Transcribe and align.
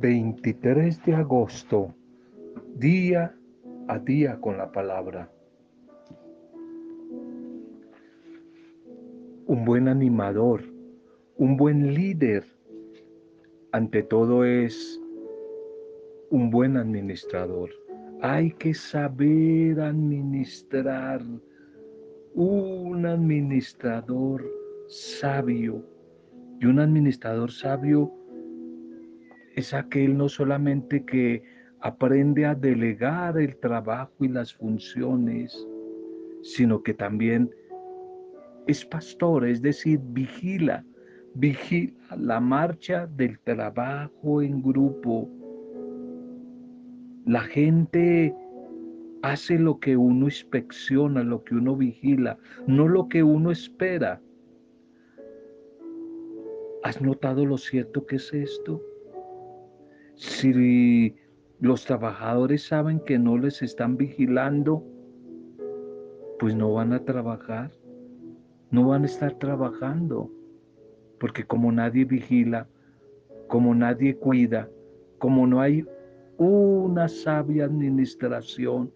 23 0.00 1.04
de 1.04 1.14
agosto, 1.14 1.92
día 2.76 3.34
a 3.88 3.98
día 3.98 4.40
con 4.40 4.56
la 4.56 4.70
palabra. 4.70 5.28
Un 9.46 9.64
buen 9.64 9.88
animador, 9.88 10.62
un 11.36 11.56
buen 11.56 11.94
líder, 11.94 12.44
ante 13.72 14.04
todo 14.04 14.44
es 14.44 15.00
un 16.30 16.50
buen 16.50 16.76
administrador. 16.76 17.70
Hay 18.22 18.52
que 18.52 18.74
saber 18.74 19.80
administrar. 19.80 21.22
Un 22.34 23.04
administrador 23.04 24.48
sabio. 24.86 25.84
Y 26.60 26.66
un 26.66 26.78
administrador 26.78 27.50
sabio 27.50 28.17
es 29.58 29.74
aquel 29.74 30.16
no 30.16 30.28
solamente 30.28 31.04
que 31.04 31.42
aprende 31.80 32.46
a 32.46 32.54
delegar 32.54 33.36
el 33.38 33.56
trabajo 33.56 34.14
y 34.20 34.28
las 34.28 34.54
funciones, 34.54 35.66
sino 36.42 36.80
que 36.80 36.94
también 36.94 37.50
es 38.68 38.84
pastor, 38.84 39.44
es 39.44 39.60
decir, 39.60 39.98
vigila, 40.10 40.84
vigila 41.34 41.92
la 42.16 42.38
marcha 42.38 43.08
del 43.08 43.40
trabajo 43.40 44.42
en 44.42 44.62
grupo. 44.62 45.28
La 47.26 47.40
gente 47.40 48.32
hace 49.22 49.58
lo 49.58 49.80
que 49.80 49.96
uno 49.96 50.26
inspecciona, 50.26 51.24
lo 51.24 51.42
que 51.42 51.56
uno 51.56 51.74
vigila, 51.74 52.38
no 52.68 52.86
lo 52.86 53.08
que 53.08 53.24
uno 53.24 53.50
espera. 53.50 54.20
¿Has 56.84 57.02
notado 57.02 57.44
lo 57.44 57.58
cierto 57.58 58.06
que 58.06 58.16
es 58.16 58.32
esto? 58.32 58.80
Si 60.18 61.14
los 61.60 61.84
trabajadores 61.84 62.66
saben 62.66 62.98
que 62.98 63.20
no 63.20 63.38
les 63.38 63.62
están 63.62 63.96
vigilando, 63.96 64.84
pues 66.40 66.56
no 66.56 66.72
van 66.72 66.92
a 66.92 67.04
trabajar, 67.04 67.70
no 68.72 68.88
van 68.88 69.04
a 69.04 69.06
estar 69.06 69.34
trabajando, 69.34 70.28
porque 71.20 71.44
como 71.44 71.70
nadie 71.70 72.04
vigila, 72.04 72.66
como 73.46 73.76
nadie 73.76 74.16
cuida, 74.16 74.68
como 75.18 75.46
no 75.46 75.60
hay 75.60 75.86
una 76.36 77.08
sabia 77.08 77.66
administración, 77.66 78.92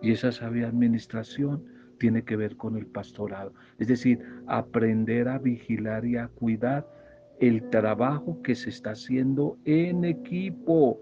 y 0.00 0.12
esa 0.12 0.30
sabia 0.30 0.68
administración 0.68 1.64
tiene 1.98 2.22
que 2.22 2.36
ver 2.36 2.56
con 2.56 2.76
el 2.76 2.86
pastorado, 2.86 3.52
es 3.78 3.88
decir, 3.88 4.20
aprender 4.46 5.26
a 5.26 5.38
vigilar 5.38 6.04
y 6.04 6.16
a 6.16 6.28
cuidar 6.28 6.86
el 7.40 7.70
trabajo 7.70 8.42
que 8.42 8.54
se 8.54 8.70
está 8.70 8.90
haciendo 8.90 9.56
en 9.64 10.04
equipo 10.04 10.98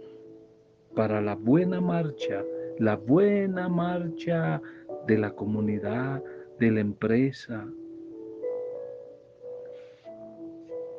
para 0.95 1.21
la 1.21 1.35
buena 1.35 1.81
marcha, 1.81 2.45
la 2.79 2.97
buena 2.97 3.69
marcha 3.69 4.61
de 5.07 5.19
la 5.19 5.31
comunidad, 5.31 6.23
de 6.59 6.71
la 6.71 6.81
empresa. 6.81 7.67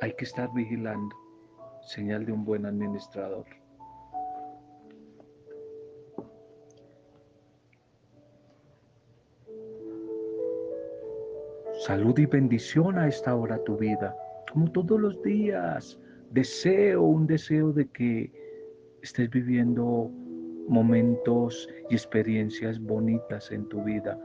Hay 0.02 0.14
que 0.14 0.26
estar 0.26 0.50
vigilando, 0.56 1.16
señal 1.82 2.26
de 2.26 2.32
un 2.32 2.44
buen 2.44 2.66
administrador. 2.66 3.46
Salud 11.86 12.18
y 12.18 12.26
bendición 12.26 12.98
a 12.98 13.08
esta 13.08 13.36
hora 13.36 13.64
tu 13.64 13.78
vida 13.78 14.16
como 14.52 14.72
todos 14.72 15.00
los 15.00 15.22
días, 15.24 16.00
deseo, 16.32 17.04
un 17.04 17.28
deseo 17.28 17.72
de 17.72 17.88
que 17.88 18.32
estés 19.02 19.30
viviendo 19.30 20.12
momentos 20.68 21.70
y 21.90 21.94
experiencias 21.94 22.80
bonitas 22.80 23.52
en 23.52 23.68
tu 23.70 23.84
vida, 23.84 24.20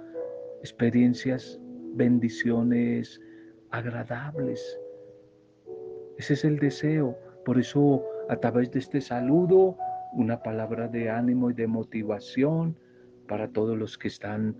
experiencias, 0.60 1.60
bendiciones 1.94 3.20
agradables. 3.70 4.78
Ese 6.18 6.34
es 6.34 6.44
el 6.44 6.58
deseo. 6.58 7.16
Por 7.44 7.58
eso 7.58 8.04
a 8.28 8.36
través 8.36 8.70
de 8.70 8.80
este 8.80 9.00
saludo, 9.00 9.76
una 10.14 10.42
palabra 10.42 10.88
de 10.88 11.10
ánimo 11.10 11.50
y 11.50 11.54
de 11.54 11.66
motivación 11.66 12.76
para 13.28 13.48
todos 13.48 13.78
los 13.78 13.96
que 13.96 14.08
están 14.08 14.56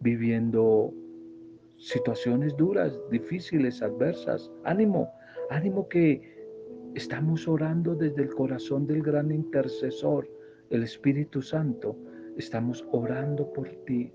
viviendo 0.00 0.92
situaciones 1.80 2.54
duras, 2.56 2.98
difíciles, 3.10 3.82
adversas. 3.82 4.50
Ánimo, 4.64 5.10
ánimo 5.48 5.88
que 5.88 6.20
estamos 6.94 7.48
orando 7.48 7.94
desde 7.94 8.22
el 8.22 8.34
corazón 8.34 8.86
del 8.86 9.02
gran 9.02 9.32
intercesor, 9.32 10.28
el 10.68 10.82
Espíritu 10.82 11.40
Santo. 11.40 11.96
Estamos 12.36 12.86
orando 12.92 13.50
por 13.52 13.68
ti. 13.86 14.12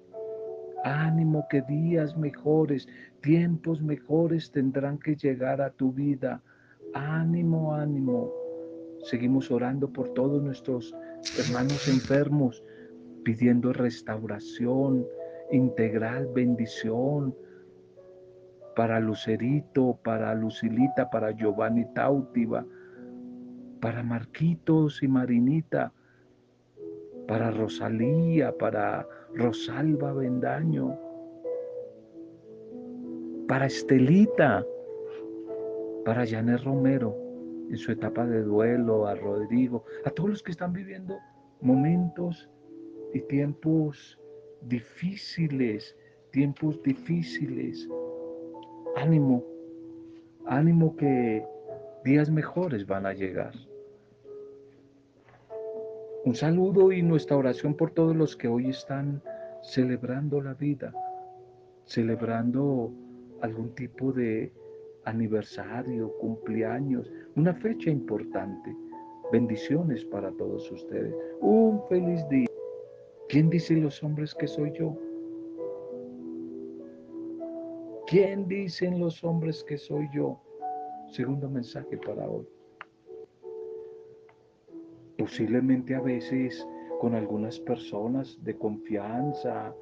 Ánimo 0.83 1.47
que 1.49 1.63
días 1.63 2.15
mejores, 2.15 2.87
tiempos 3.21 3.81
mejores 3.81 4.51
tendrán 4.51 4.99
que 4.99 5.15
llegar 5.15 5.59
a 5.59 5.71
tu 5.71 5.91
vida. 5.91 6.43
Ánimo, 6.93 7.73
ánimo. 7.73 8.31
Seguimos 9.03 9.49
orando 9.49 9.91
por 9.91 10.13
todos 10.13 10.41
nuestros 10.41 10.95
hermanos 11.39 11.87
enfermos, 11.87 12.63
pidiendo 13.23 13.73
restauración 13.73 15.05
integral, 15.51 16.27
bendición, 16.33 17.35
para 18.75 18.99
Lucerito, 18.99 19.97
para 20.03 20.35
Lucilita, 20.35 21.09
para 21.09 21.31
Giovanni 21.31 21.85
Tautiva, 21.93 22.65
para 23.79 24.03
Marquitos 24.03 25.01
y 25.01 25.07
Marinita, 25.07 25.93
para 27.27 27.51
Rosalía, 27.51 28.55
para 28.57 29.07
Rosalba 29.33 30.13
Bendaño, 30.13 30.97
para 33.47 33.65
Estelita, 33.65 34.65
para 36.03 36.25
Janet 36.25 36.61
Romero 36.63 37.15
en 37.69 37.77
su 37.77 37.91
etapa 37.91 38.25
de 38.25 38.43
duelo, 38.43 39.07
a 39.07 39.15
Rodrigo, 39.15 39.85
a 40.03 40.11
todos 40.11 40.29
los 40.29 40.43
que 40.43 40.51
están 40.51 40.73
viviendo 40.73 41.17
momentos 41.61 42.49
y 43.13 43.21
tiempos 43.21 44.19
difíciles, 44.61 45.95
tiempos 46.31 46.81
difíciles 46.83 47.89
ánimo, 48.95 49.43
ánimo 50.45 50.95
que 50.95 51.45
días 52.03 52.29
mejores 52.29 52.85
van 52.85 53.05
a 53.05 53.13
llegar. 53.13 53.53
Un 56.23 56.33
saludo 56.33 56.91
y 56.91 57.03
nuestra 57.03 57.37
oración 57.37 57.75
por 57.75 57.91
todos 57.91 58.15
los 58.15 58.35
que 58.35 58.47
hoy 58.47 58.69
están 58.69 59.21
celebrando 59.61 60.41
la 60.41 60.53
vida, 60.53 60.93
celebrando 61.85 62.91
algún 63.41 63.75
tipo 63.75 64.11
de 64.11 64.51
aniversario, 65.03 66.11
cumpleaños, 66.19 67.11
una 67.35 67.53
fecha 67.53 67.91
importante. 67.91 68.75
Bendiciones 69.31 70.03
para 70.05 70.31
todos 70.31 70.71
ustedes. 70.71 71.13
Un 71.41 71.81
feliz 71.89 72.27
día. 72.29 72.47
¿Quién 73.29 73.49
dice 73.49 73.75
los 73.75 74.01
hombres 74.03 74.33
que 74.33 74.47
soy 74.47 74.71
yo? 74.73 74.97
¿Quién 78.07 78.47
dicen 78.47 78.99
los 78.99 79.23
hombres 79.23 79.63
que 79.63 79.79
soy 79.79 80.07
yo? 80.13 80.39
Segundo 81.07 81.49
mensaje 81.49 81.97
para 81.97 82.29
hoy. 82.29 82.47
Posiblemente 85.17 85.95
a 85.95 86.01
veces 86.01 86.67
con 87.01 87.15
algunas 87.15 87.59
personas 87.59 88.37
de 88.43 88.55
confianza 88.55 89.73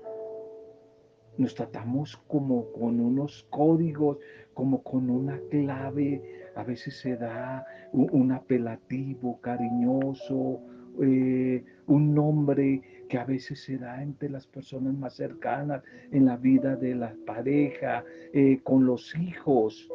nos 1.37 1.53
tratamos 1.53 2.15
como 2.27 2.71
con 2.71 3.01
unos 3.01 3.45
códigos, 3.49 4.19
como 4.53 4.81
con 4.83 5.09
una 5.09 5.37
clave. 5.49 6.21
A 6.55 6.63
veces 6.63 6.97
se 7.01 7.17
da 7.17 7.65
un, 7.91 8.31
apelativo 8.31 9.41
cariñoso, 9.41 10.61
eh, 11.01 11.61
un 11.87 12.15
nombre 12.15 12.81
que 13.09 13.17
a 13.17 13.25
veces 13.25 13.63
se 13.63 13.77
da 13.77 14.01
entre 14.01 14.29
las 14.29 14.47
personas 14.47 14.93
más 14.95 15.15
cercanas, 15.15 15.83
en 16.11 16.25
la 16.25 16.37
vida 16.37 16.75
de 16.75 16.95
la 16.95 17.15
pareja, 17.25 18.03
eh, 18.33 18.59
con 18.63 18.85
los 18.85 19.15
hijos. 19.15 19.89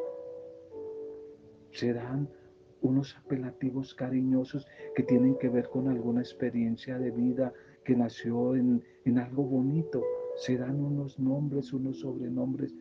Se 1.71 1.93
dan 1.93 2.29
unos 2.81 3.15
apelativos 3.17 3.93
cariñosos 3.93 4.67
que 4.95 5.03
tienen 5.03 5.35
que 5.37 5.49
ver 5.49 5.69
con 5.69 5.87
alguna 5.87 6.21
experiencia 6.21 6.97
de 6.97 7.11
vida 7.11 7.53
que 7.83 7.95
nació 7.95 8.55
en, 8.55 8.83
en 9.05 9.19
algo 9.19 9.43
bonito. 9.43 10.03
Se 10.37 10.57
dan 10.57 10.79
unos 10.79 11.19
nombres, 11.19 11.73
unos 11.73 11.99
sobrenombres 11.99 12.73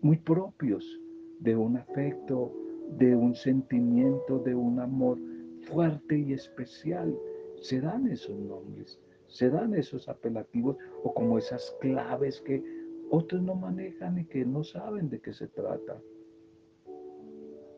muy 0.00 0.18
propios 0.18 1.00
de 1.40 1.56
un 1.56 1.76
afecto, 1.76 2.52
de 2.98 3.16
un 3.16 3.34
sentimiento, 3.34 4.38
de 4.38 4.54
un 4.54 4.78
amor 4.80 5.18
fuerte 5.62 6.18
y 6.18 6.32
especial. 6.32 7.14
Se 7.60 7.80
dan 7.80 8.06
esos 8.08 8.38
nombres, 8.38 9.00
se 9.34 9.50
dan 9.50 9.74
esos 9.74 10.08
apelativos 10.08 10.76
o 11.02 11.12
como 11.12 11.38
esas 11.38 11.76
claves 11.80 12.40
que 12.40 12.62
otros 13.10 13.42
no 13.42 13.56
manejan 13.56 14.16
y 14.16 14.26
que 14.26 14.44
no 14.44 14.62
saben 14.62 15.10
de 15.10 15.20
qué 15.20 15.32
se 15.32 15.48
trata. 15.48 16.00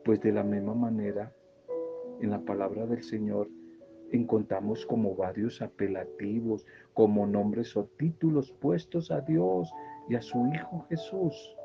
Pues 0.05 0.21
de 0.21 0.33
la 0.33 0.43
misma 0.43 0.75
manera, 0.75 1.33
en 2.21 2.29
la 2.29 2.39
palabra 2.41 2.85
del 2.85 3.01
Señor 3.01 3.49
encontramos 4.11 4.85
como 4.85 5.15
varios 5.15 5.59
apelativos, 5.63 6.63
como 6.93 7.25
nombres 7.25 7.75
o 7.75 7.85
títulos 7.97 8.51
puestos 8.51 9.09
a 9.09 9.21
Dios 9.21 9.73
y 10.07 10.13
a 10.13 10.21
su 10.21 10.45
Hijo 10.53 10.85
Jesús 10.89 11.57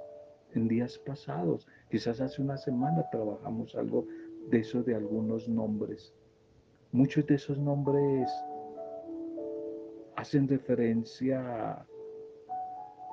en 0.54 0.68
días 0.68 0.98
pasados. 1.00 1.68
Quizás 1.90 2.18
hace 2.22 2.40
una 2.40 2.56
semana 2.56 3.04
trabajamos 3.10 3.74
algo 3.74 4.06
de 4.48 4.60
eso 4.60 4.82
de 4.82 4.94
algunos 4.94 5.50
nombres. 5.50 6.14
Muchos 6.92 7.26
de 7.26 7.34
esos 7.34 7.58
nombres 7.58 8.30
hacen 10.22 10.46
referencia 10.46 11.84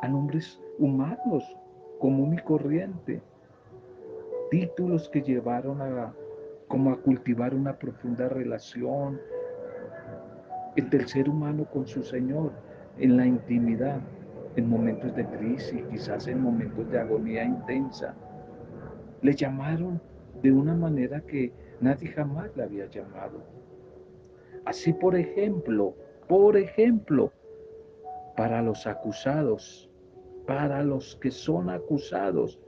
a 0.02 0.08
nombres 0.08 0.62
humanos, 0.78 1.44
común 2.00 2.36
y 2.36 2.38
corriente, 2.44 3.20
títulos 4.52 5.10
que 5.10 5.24
llevaron 5.24 5.82
a 5.82 6.14
como 6.68 6.92
a 6.92 7.02
cultivar 7.02 7.56
una 7.56 7.76
profunda 7.80 8.30
relación 8.30 9.20
entre 10.76 11.00
el 11.00 11.08
ser 11.08 11.28
humano 11.28 11.66
con 11.74 11.88
su 11.88 12.04
Señor 12.04 12.52
en 13.00 13.18
la 13.18 13.26
intimidad, 13.26 14.02
en 14.56 14.70
momentos 14.70 15.16
de 15.16 15.26
crisis, 15.26 15.84
quizás 15.90 16.28
en 16.28 16.44
momentos 16.44 16.92
de 16.92 17.00
agonía 17.00 17.44
intensa. 17.44 18.14
Le 19.24 19.34
llamaron 19.34 20.00
de 20.44 20.52
una 20.52 20.76
manera 20.76 21.22
que 21.22 21.52
nadie 21.82 22.10
jamás 22.10 22.56
le 22.56 22.62
había 22.62 22.86
llamado. 22.86 23.42
Así, 24.64 24.94
por 24.94 25.16
ejemplo, 25.16 25.96
por 26.30 26.56
ejemplo, 26.58 27.34
para 28.38 28.62
los 28.62 28.86
acusados, 28.86 29.90
para 30.46 30.84
los 30.84 31.16
que 31.16 31.32
son 31.32 31.72
acusados, 31.72 32.60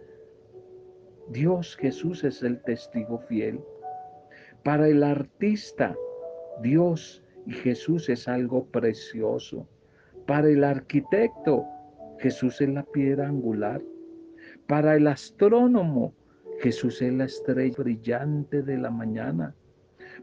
Dios 1.29 1.77
Jesús 1.77 2.23
es 2.23 2.41
el 2.41 2.59
testigo 2.63 3.19
fiel. 3.19 3.61
Para 4.63 4.87
el 4.87 5.03
artista, 5.03 5.95
Dios 6.63 7.23
y 7.45 7.51
Jesús 7.51 8.09
es 8.09 8.27
algo 8.27 8.65
precioso. 8.65 9.67
Para 10.25 10.49
el 10.49 10.63
arquitecto, 10.63 11.63
Jesús 12.17 12.61
es 12.61 12.69
la 12.69 12.83
piedra 12.83 13.27
angular. 13.27 13.79
Para 14.67 14.95
el 14.95 15.05
astrónomo, 15.05 16.15
Jesús 16.61 16.99
es 17.03 17.13
la 17.13 17.25
estrella 17.25 17.75
brillante 17.77 18.63
de 18.63 18.77
la 18.79 18.89
mañana. 18.89 19.53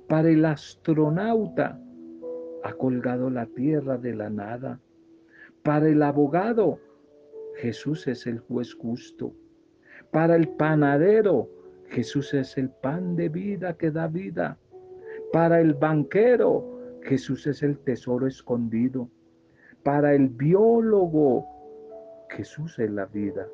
Para 0.09 0.29
el 0.29 0.45
astronauta, 0.45 1.81
ha 2.63 2.73
colgado 2.73 3.31
la 3.31 3.47
tierra 3.47 3.97
de 3.97 4.15
la 4.15 4.31
nada. 4.31 4.81
Para 5.63 5.89
el 5.89 6.03
abogado, 6.03 6.79
Jesús 7.57 8.07
es 8.07 8.27
el 8.27 8.39
juez 8.41 8.75
justo. 8.75 9.33
Para 10.11 10.37
el 10.37 10.49
panadero, 10.49 11.49
Jesús 11.89 12.35
es 12.35 12.57
el 12.59 12.71
pan 12.71 13.17
de 13.17 13.29
vida 13.29 13.77
que 13.77 13.91
da 13.91 14.07
vida. 14.07 14.59
Para 15.33 15.61
el 15.61 15.75
banquero, 15.75 17.01
Jesús 17.03 17.47
es 17.47 17.63
el 17.63 17.79
tesoro 17.79 18.27
escondido. 18.27 19.09
Para 19.83 20.15
el 20.15 20.29
biólogo, 20.29 21.47
Jesús 22.31 22.79
es 22.79 22.91
la 22.91 23.07
vida. 23.07 23.49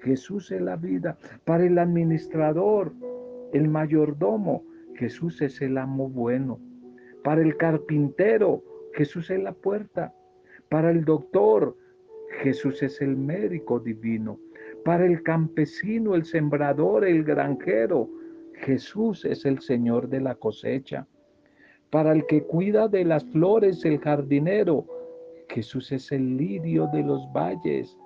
Jesús 0.00 0.50
es 0.52 0.60
la 0.60 0.76
vida. 0.76 1.16
Para 1.44 1.64
el 1.64 1.78
administrador, 1.78 2.92
el 3.52 3.68
mayordomo, 3.68 4.64
Jesús 4.94 5.40
es 5.42 5.60
el 5.62 5.78
amo 5.78 6.08
bueno. 6.08 6.60
Para 7.22 7.42
el 7.42 7.56
carpintero, 7.56 8.62
Jesús 8.94 9.30
es 9.30 9.42
la 9.42 9.52
puerta. 9.52 10.14
Para 10.68 10.90
el 10.90 11.04
doctor, 11.04 11.76
Jesús 12.42 12.82
es 12.82 13.00
el 13.00 13.16
médico 13.16 13.80
divino. 13.80 14.38
Para 14.84 15.06
el 15.06 15.22
campesino, 15.22 16.14
el 16.14 16.24
sembrador, 16.24 17.04
el 17.04 17.24
granjero, 17.24 18.08
Jesús 18.54 19.24
es 19.24 19.44
el 19.44 19.60
Señor 19.60 20.08
de 20.08 20.20
la 20.20 20.34
cosecha. 20.34 21.06
Para 21.90 22.12
el 22.12 22.26
que 22.26 22.42
cuida 22.42 22.88
de 22.88 23.04
las 23.04 23.24
flores, 23.24 23.84
el 23.84 23.98
jardinero, 23.98 24.84
Jesús 25.48 25.90
es 25.92 26.12
el 26.12 26.36
lirio 26.36 26.88
de 26.92 27.02
los 27.02 27.32
valles. 27.32 27.96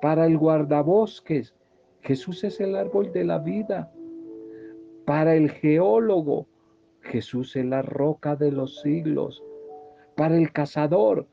Para 0.00 0.26
el 0.26 0.38
guardabosques, 0.38 1.54
Jesús 2.00 2.44
es 2.44 2.60
el 2.60 2.76
árbol 2.76 3.12
de 3.12 3.24
la 3.24 3.38
vida. 3.38 3.92
Para 5.04 5.34
el 5.34 5.50
geólogo, 5.50 6.46
Jesús 7.04 7.54
es 7.56 7.64
la 7.64 7.82
roca 7.82 8.34
de 8.34 8.50
los 8.50 8.80
siglos. 8.80 9.42
Para 10.16 10.36
el 10.36 10.52
cazador, 10.52 11.26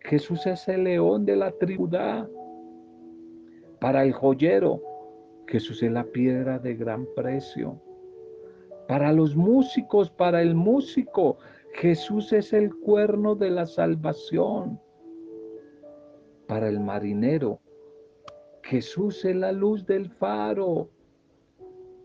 Jesús 0.00 0.46
es 0.46 0.68
el 0.68 0.84
león 0.84 1.24
de 1.24 1.36
la 1.36 1.50
tribu. 1.52 1.90
Para 3.80 4.04
el 4.04 4.12
joyero, 4.12 4.80
Jesús 5.46 5.82
es 5.82 5.90
la 5.90 6.04
piedra 6.04 6.58
de 6.58 6.74
gran 6.74 7.06
precio. 7.16 7.80
Para 8.86 9.12
los 9.12 9.36
músicos, 9.36 10.10
para 10.10 10.40
el 10.40 10.54
músico, 10.54 11.38
Jesús 11.74 12.32
es 12.32 12.52
el 12.52 12.74
cuerno 12.74 13.34
de 13.34 13.50
la 13.50 13.66
salvación. 13.66 14.80
Para 16.46 16.68
el 16.68 16.80
marinero, 16.80 17.60
Jesús 18.62 19.24
es 19.24 19.36
la 19.36 19.52
luz 19.52 19.84
del 19.84 20.08
faro. 20.08 20.88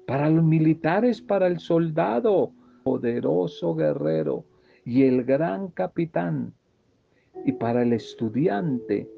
Para 0.07 0.29
los 0.29 0.43
militares, 0.43 1.21
para 1.21 1.47
el 1.47 1.59
soldado, 1.59 2.51
poderoso 2.83 3.75
guerrero 3.75 4.45
y 4.85 5.03
el 5.03 5.23
gran 5.23 5.69
capitán. 5.69 6.53
Y 7.45 7.53
para 7.53 7.81
el 7.81 7.93
estudiante, 7.93 9.09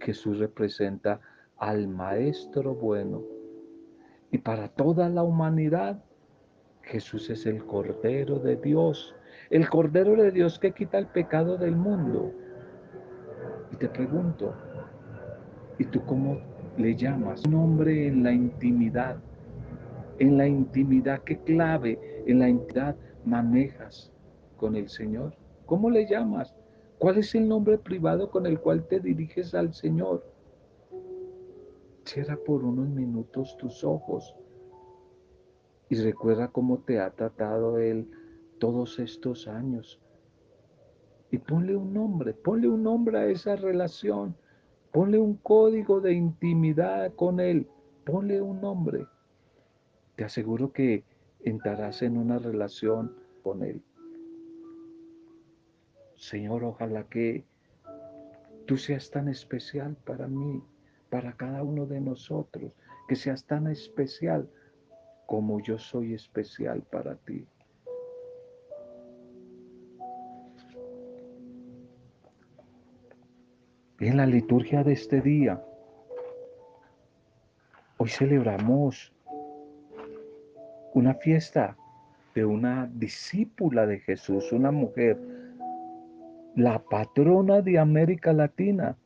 Jesús 0.00 0.38
representa 0.38 1.20
al 1.56 1.88
Maestro 1.88 2.74
bueno. 2.74 3.22
Y 4.30 4.38
para 4.38 4.68
toda 4.68 5.08
la 5.08 5.22
humanidad, 5.22 6.02
Jesús 6.82 7.30
es 7.30 7.46
el 7.46 7.64
Cordero 7.64 8.38
de 8.38 8.56
Dios, 8.56 9.14
el 9.50 9.68
Cordero 9.68 10.16
de 10.16 10.30
Dios 10.30 10.58
que 10.58 10.72
quita 10.72 10.98
el 10.98 11.06
pecado 11.06 11.56
del 11.56 11.76
mundo. 11.76 12.32
Y 13.70 13.76
te 13.76 13.88
pregunto, 13.88 14.54
¿y 15.78 15.84
tú 15.84 16.04
cómo 16.04 16.38
le 16.76 16.94
llamas? 16.96 17.44
Un 17.46 17.54
hombre 17.54 18.08
en 18.08 18.22
la 18.22 18.32
intimidad, 18.32 19.16
en 20.18 20.36
la 20.38 20.46
intimidad, 20.46 21.20
¿qué 21.22 21.38
clave 21.38 22.11
en 22.26 22.38
la 22.38 22.48
intimidad 22.48 22.96
manejas 23.24 24.12
con 24.56 24.76
el 24.76 24.88
Señor? 24.88 25.34
¿Cómo 25.66 25.90
le 25.90 26.06
llamas? 26.06 26.54
¿Cuál 26.98 27.18
es 27.18 27.34
el 27.34 27.48
nombre 27.48 27.78
privado 27.78 28.30
con 28.30 28.46
el 28.46 28.60
cual 28.60 28.86
te 28.86 29.00
diriges 29.00 29.54
al 29.54 29.74
Señor? 29.74 30.24
Cierra 32.04 32.36
por 32.36 32.64
unos 32.64 32.88
minutos 32.88 33.56
tus 33.58 33.82
ojos 33.84 34.34
y 35.88 35.96
recuerda 35.96 36.48
cómo 36.48 36.78
te 36.78 37.00
ha 37.00 37.10
tratado 37.10 37.78
Él 37.78 38.10
todos 38.58 38.98
estos 38.98 39.46
años. 39.46 40.00
Y 41.30 41.38
ponle 41.38 41.76
un 41.76 41.92
nombre, 41.92 42.34
ponle 42.34 42.68
un 42.68 42.82
nombre 42.82 43.18
a 43.18 43.26
esa 43.26 43.56
relación, 43.56 44.36
ponle 44.90 45.18
un 45.18 45.34
código 45.34 46.00
de 46.00 46.12
intimidad 46.12 47.12
con 47.14 47.40
Él, 47.40 47.68
ponle 48.04 48.40
un 48.40 48.60
nombre. 48.60 49.06
Te 50.16 50.24
aseguro 50.24 50.72
que 50.72 51.04
entrarás 51.44 52.02
en 52.02 52.16
una 52.16 52.38
relación 52.38 53.14
con 53.42 53.62
Él. 53.62 53.82
Señor, 56.16 56.64
ojalá 56.64 57.04
que 57.04 57.44
tú 58.66 58.76
seas 58.76 59.10
tan 59.10 59.28
especial 59.28 59.96
para 60.04 60.28
mí, 60.28 60.62
para 61.10 61.32
cada 61.32 61.62
uno 61.62 61.86
de 61.86 62.00
nosotros, 62.00 62.72
que 63.08 63.16
seas 63.16 63.44
tan 63.44 63.66
especial 63.66 64.48
como 65.26 65.60
yo 65.60 65.78
soy 65.78 66.14
especial 66.14 66.82
para 66.82 67.16
ti. 67.16 67.46
En 73.98 74.16
la 74.16 74.26
liturgia 74.26 74.82
de 74.82 74.92
este 74.92 75.20
día, 75.20 75.64
hoy 77.98 78.08
celebramos 78.08 79.12
una 80.94 81.14
fiesta 81.14 81.76
de 82.34 82.44
una 82.44 82.90
discípula 82.94 83.86
de 83.86 84.00
Jesús, 84.00 84.52
una 84.52 84.70
mujer 84.70 85.18
la 86.54 86.78
patrona 86.78 87.62
de 87.62 87.78
América 87.78 88.32
Latina, 88.32 88.96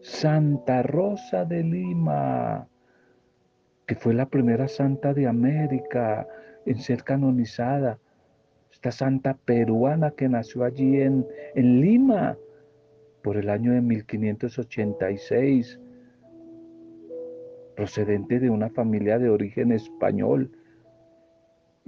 Santa 0.00 0.82
Rosa 0.82 1.44
de 1.44 1.62
Lima, 1.62 2.68
que 3.86 3.94
fue 3.94 4.14
la 4.14 4.26
primera 4.26 4.68
santa 4.68 5.14
de 5.14 5.26
América 5.26 6.26
en 6.66 6.78
ser 6.78 7.02
canonizada. 7.02 7.98
Esta 8.70 8.92
santa 8.92 9.34
peruana 9.34 10.10
que 10.10 10.28
nació 10.28 10.64
allí 10.64 11.00
en, 11.00 11.26
en 11.54 11.80
Lima 11.80 12.36
por 13.22 13.38
el 13.38 13.48
año 13.48 13.72
de 13.72 13.80
1586, 13.80 15.80
procedente 17.74 18.38
de 18.38 18.50
una 18.50 18.68
familia 18.70 19.18
de 19.18 19.30
origen 19.30 19.72
español, 19.72 20.50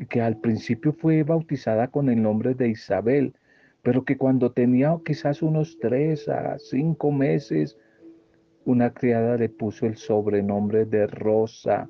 que 0.09 0.21
al 0.21 0.39
principio 0.39 0.93
fue 0.93 1.23
bautizada 1.23 1.89
con 1.89 2.09
el 2.09 2.23
nombre 2.23 2.55
de 2.55 2.69
Isabel, 2.69 3.35
pero 3.83 4.05
que 4.05 4.17
cuando 4.17 4.53
tenía 4.53 4.97
quizás 5.05 5.43
unos 5.43 5.79
tres 5.79 6.29
a 6.29 6.59
cinco 6.59 7.11
meses, 7.11 7.79
una 8.65 8.93
criada 8.93 9.37
le 9.37 9.49
puso 9.49 9.87
el 9.87 9.97
sobrenombre 9.97 10.85
de 10.85 11.07
Rosa, 11.07 11.89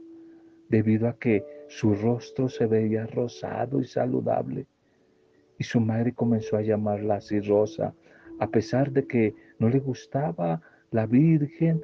debido 0.69 1.09
a 1.09 1.19
que 1.19 1.45
Su 1.69 1.95
rostro 1.95 2.49
se 2.49 2.67
veía 2.67 3.07
rosado 3.07 3.81
y 3.81 3.85
saludable. 3.85 4.67
Y 5.57 5.63
su 5.63 5.81
madre 5.81 6.13
comenzó 6.13 6.57
a 6.57 6.63
llamarla 6.63 7.17
así 7.17 7.39
Rosa, 7.39 7.95
a 8.41 8.49
pesar 8.49 8.91
de 8.91 9.07
que 9.07 9.37
no 9.61 9.69
le 9.69 9.79
gustaba 9.79 10.61
la 10.91 11.07
Virgen, 11.07 11.81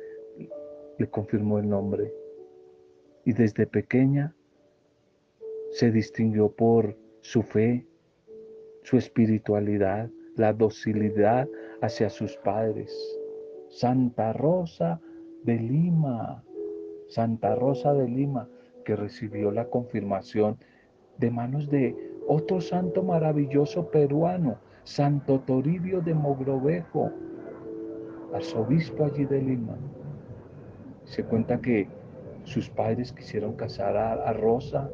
le 0.98 1.08
confirmó 1.08 1.60
el 1.60 1.68
nombre. 1.68 2.12
Y 3.24 3.32
desde 3.32 3.68
pequeña 3.68 4.34
se 5.76 5.90
distinguió 5.90 6.48
por 6.48 6.96
su 7.20 7.42
fe, 7.42 7.86
su 8.82 8.96
espiritualidad, 8.96 10.08
la 10.34 10.54
docilidad 10.54 11.46
hacia 11.82 12.08
sus 12.08 12.34
padres. 12.38 12.90
Santa 13.68 14.32
Rosa 14.32 15.02
de 15.42 15.56
Lima, 15.56 16.42
Santa 17.08 17.54
Rosa 17.56 17.92
de 17.92 18.08
Lima, 18.08 18.48
que 18.86 18.96
recibió 18.96 19.50
la 19.50 19.66
confirmación 19.66 20.56
de 21.18 21.30
manos 21.30 21.68
de 21.68 21.94
otro 22.26 22.62
santo 22.62 23.02
maravilloso 23.02 23.90
peruano, 23.90 24.56
Santo 24.84 25.40
Toribio 25.40 26.00
de 26.00 26.14
Mogrovejo, 26.14 27.10
arzobispo 28.32 29.04
allí 29.04 29.26
de 29.26 29.42
Lima. 29.42 29.76
Se 31.04 31.22
cuenta 31.22 31.60
que 31.60 31.86
sus 32.44 32.70
padres 32.70 33.12
quisieron 33.12 33.56
casar 33.56 33.98
a, 33.98 34.32
Rosa, 34.32 34.88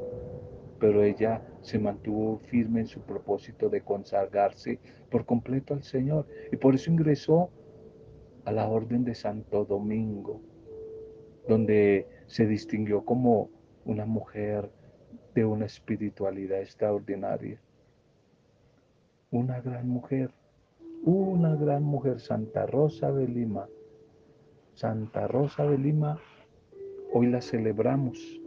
pero 0.82 1.04
ella 1.04 1.40
se 1.60 1.78
mantuvo 1.78 2.38
firme 2.38 2.80
en 2.80 2.88
su 2.88 3.02
propósito 3.02 3.68
de 3.68 3.82
consagrarse 3.82 4.80
por 5.12 5.24
completo 5.24 5.74
al 5.74 5.84
Señor 5.84 6.26
y 6.50 6.56
por 6.56 6.74
eso 6.74 6.90
ingresó 6.90 7.50
a 8.44 8.50
la 8.50 8.68
Orden 8.68 9.04
de 9.04 9.14
Santo 9.14 9.64
Domingo, 9.64 10.42
donde 11.46 12.08
se 12.26 12.46
distinguió 12.46 13.04
como 13.04 13.48
una 13.84 14.06
mujer 14.06 14.72
de 15.36 15.44
una 15.44 15.66
espiritualidad 15.66 16.60
extraordinaria. 16.60 17.60
Una 19.30 19.60
gran 19.60 19.88
mujer, 19.88 20.32
una 21.04 21.54
gran 21.54 21.84
mujer, 21.84 22.18
Santa 22.18 22.66
Rosa 22.66 23.12
de 23.12 23.28
Lima. 23.28 23.68
Santa 24.74 25.28
Rosa 25.28 25.64
de 25.64 25.78
Lima, 25.78 26.18
hoy 27.12 27.28
la 27.28 27.40
celebramos. 27.40 28.41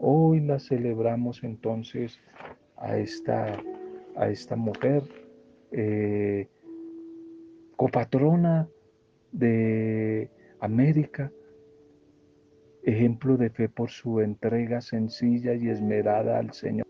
Hoy 0.00 0.40
la 0.40 0.60
celebramos 0.60 1.42
entonces 1.42 2.20
a 2.76 2.98
esta, 2.98 3.60
a 4.14 4.28
esta 4.28 4.54
mujer, 4.54 5.02
eh, 5.72 6.46
copatrona 7.74 8.68
de 9.32 10.30
América, 10.60 11.32
ejemplo 12.84 13.36
de 13.36 13.50
fe 13.50 13.68
por 13.68 13.90
su 13.90 14.20
entrega 14.20 14.80
sencilla 14.80 15.54
y 15.54 15.68
esmerada 15.68 16.38
al 16.38 16.52
Señor, 16.52 16.86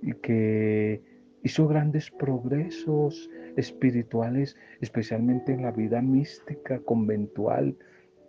y 0.00 0.12
que 0.14 1.02
hizo 1.42 1.66
grandes 1.66 2.12
progresos 2.12 3.28
espirituales, 3.56 4.56
especialmente 4.80 5.52
en 5.52 5.62
la 5.62 5.72
vida 5.72 6.00
mística, 6.00 6.78
conventual, 6.78 7.76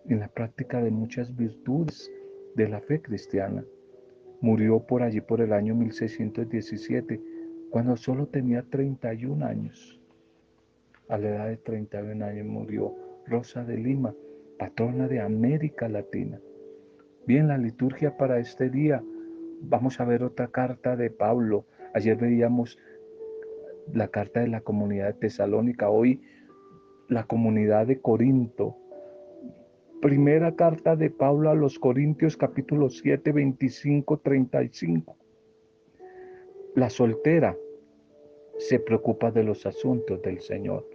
en 0.07 0.21
la 0.21 0.27
práctica 0.27 0.81
de 0.81 0.89
muchas 0.89 1.35
virtudes 1.35 2.11
de 2.56 2.70
la 2.70 2.82
fe 2.82 3.01
cristiana. 3.01 3.63
Murió 4.41 4.79
por 4.79 5.03
allí 5.03 5.22
por 5.22 5.41
el 5.41 5.53
año 5.53 5.75
1617, 5.75 7.22
cuando 7.70 7.98
solo 7.98 8.27
tenía 8.27 8.63
31 8.63 9.46
años. 9.46 10.00
A 11.08 11.18
la 11.18 11.29
edad 11.29 11.48
de 11.48 11.58
31 11.58 12.24
años 12.24 12.46
murió 12.46 12.96
Rosa 13.25 13.63
de 13.63 13.77
Lima, 13.77 14.13
patrona 14.58 15.08
de 15.08 15.22
América 15.22 15.89
Latina. 15.89 16.39
Bien, 17.25 17.48
la 17.48 17.58
liturgia 17.58 18.18
para 18.18 18.39
este 18.39 18.70
día, 18.70 19.03
vamos 19.62 20.00
a 20.00 20.06
ver 20.06 20.24
otra 20.24 20.48
carta 20.48 20.96
de 20.96 21.10
Pablo. 21.10 21.65
Ayer 21.94 22.18
veíamos 22.18 22.77
la 23.94 24.08
carta 24.08 24.39
de 24.41 24.48
la 24.48 24.62
comunidad 24.62 25.08
de 25.08 25.13
Tesalónica, 25.13 25.89
hoy 25.89 26.22
la 27.08 27.24
comunidad 27.24 27.88
de 27.88 28.00
Corinto. 28.00 28.77
Primera 30.01 30.56
carta 30.56 30.96
de 30.96 31.10
Pablo 31.10 31.50
a 31.50 31.56
los 31.56 31.77
Corintios 31.77 32.38
capítulo 32.38 32.89
7, 32.89 33.34
25, 33.34 34.20
35. 34.20 35.18
La 36.75 36.89
soltera 36.89 37.58
se 38.60 38.79
preocupa 38.79 39.29
de 39.29 39.44
los 39.44 39.65
asuntos 39.65 40.22
del 40.22 40.39
Señor. 40.39 40.88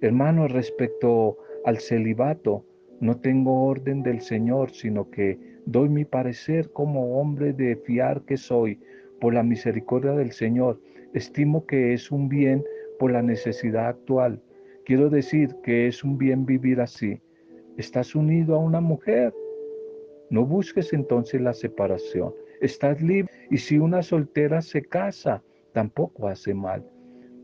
Hermanos, 0.00 0.50
respecto 0.50 1.38
al 1.64 1.78
celibato, 1.78 2.64
no 2.98 3.20
tengo 3.20 3.62
orden 3.64 4.02
del 4.02 4.20
Señor, 4.20 4.72
sino 4.72 5.08
que 5.08 5.38
doy 5.64 5.88
mi 5.88 6.04
parecer 6.04 6.72
como 6.72 7.20
hombre 7.20 7.52
de 7.52 7.76
fiar 7.76 8.22
que 8.22 8.36
soy. 8.36 8.80
Por 9.20 9.34
la 9.34 9.44
misericordia 9.44 10.12
del 10.14 10.32
Señor, 10.32 10.80
estimo 11.14 11.64
que 11.64 11.92
es 11.92 12.10
un 12.10 12.28
bien 12.28 12.64
por 12.98 13.12
la 13.12 13.22
necesidad 13.22 13.86
actual. 13.86 14.42
Quiero 14.84 15.10
decir 15.10 15.54
que 15.62 15.86
es 15.86 16.02
un 16.02 16.18
bien 16.18 16.44
vivir 16.44 16.80
así. 16.80 17.20
Estás 17.76 18.14
unido 18.14 18.54
a 18.54 18.58
una 18.58 18.80
mujer. 18.80 19.34
No 20.30 20.46
busques 20.46 20.92
entonces 20.92 21.40
la 21.40 21.52
separación. 21.52 22.32
Estás 22.60 23.02
libre 23.02 23.30
y 23.50 23.58
si 23.58 23.78
una 23.78 24.02
soltera 24.02 24.62
se 24.62 24.82
casa, 24.82 25.42
tampoco 25.72 26.26
hace 26.26 26.54
mal. 26.54 26.84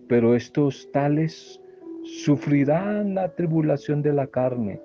Pero 0.09 0.35
estos 0.35 0.91
tales 0.91 1.61
sufrirán 2.03 3.15
la 3.15 3.35
tribulación 3.35 4.01
de 4.01 4.15
la 4.15 4.27
carne. 4.27 4.81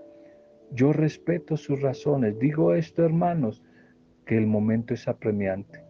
Yo 0.72 0.92
respeto 0.92 1.56
sus 1.56 1.82
razones. 1.82 2.38
Digo 2.40 2.74
esto, 2.74 3.06
hermanos, 3.06 3.64
que 4.26 4.38
el 4.38 4.48
momento 4.48 4.94
es 4.94 5.08
apremiante. 5.08 5.82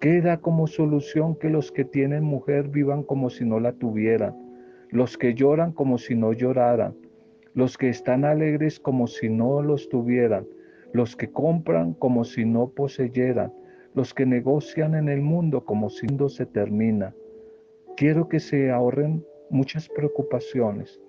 Queda 0.00 0.38
como 0.38 0.66
solución 0.66 1.36
que 1.36 1.48
los 1.48 1.70
que 1.70 1.84
tienen 1.84 2.24
mujer 2.24 2.68
vivan 2.68 3.04
como 3.04 3.30
si 3.30 3.44
no 3.44 3.60
la 3.60 3.72
tuvieran, 3.72 4.34
los 4.90 5.16
que 5.16 5.34
lloran 5.34 5.72
como 5.72 5.96
si 5.96 6.14
no 6.14 6.32
lloraran, 6.32 6.94
los 7.54 7.78
que 7.78 7.88
están 7.88 8.24
alegres 8.24 8.80
como 8.80 9.06
si 9.06 9.28
no 9.28 9.62
los 9.62 9.88
tuvieran, 9.88 10.46
los 10.92 11.16
que 11.16 11.30
compran 11.30 11.94
como 11.94 12.24
si 12.24 12.44
no 12.44 12.68
poseyeran, 12.68 13.52
los 13.94 14.12
que 14.12 14.26
negocian 14.26 14.94
en 14.94 15.08
el 15.08 15.22
mundo 15.22 15.64
como 15.64 15.88
si 15.88 16.06
no 16.06 16.28
se 16.28 16.46
termina. 16.46 17.14
Quiero 17.96 18.28
que 18.28 18.40
se 18.40 18.70
ahorren 18.72 19.24
muchas 19.50 19.88
preocupaciones. 19.88 21.00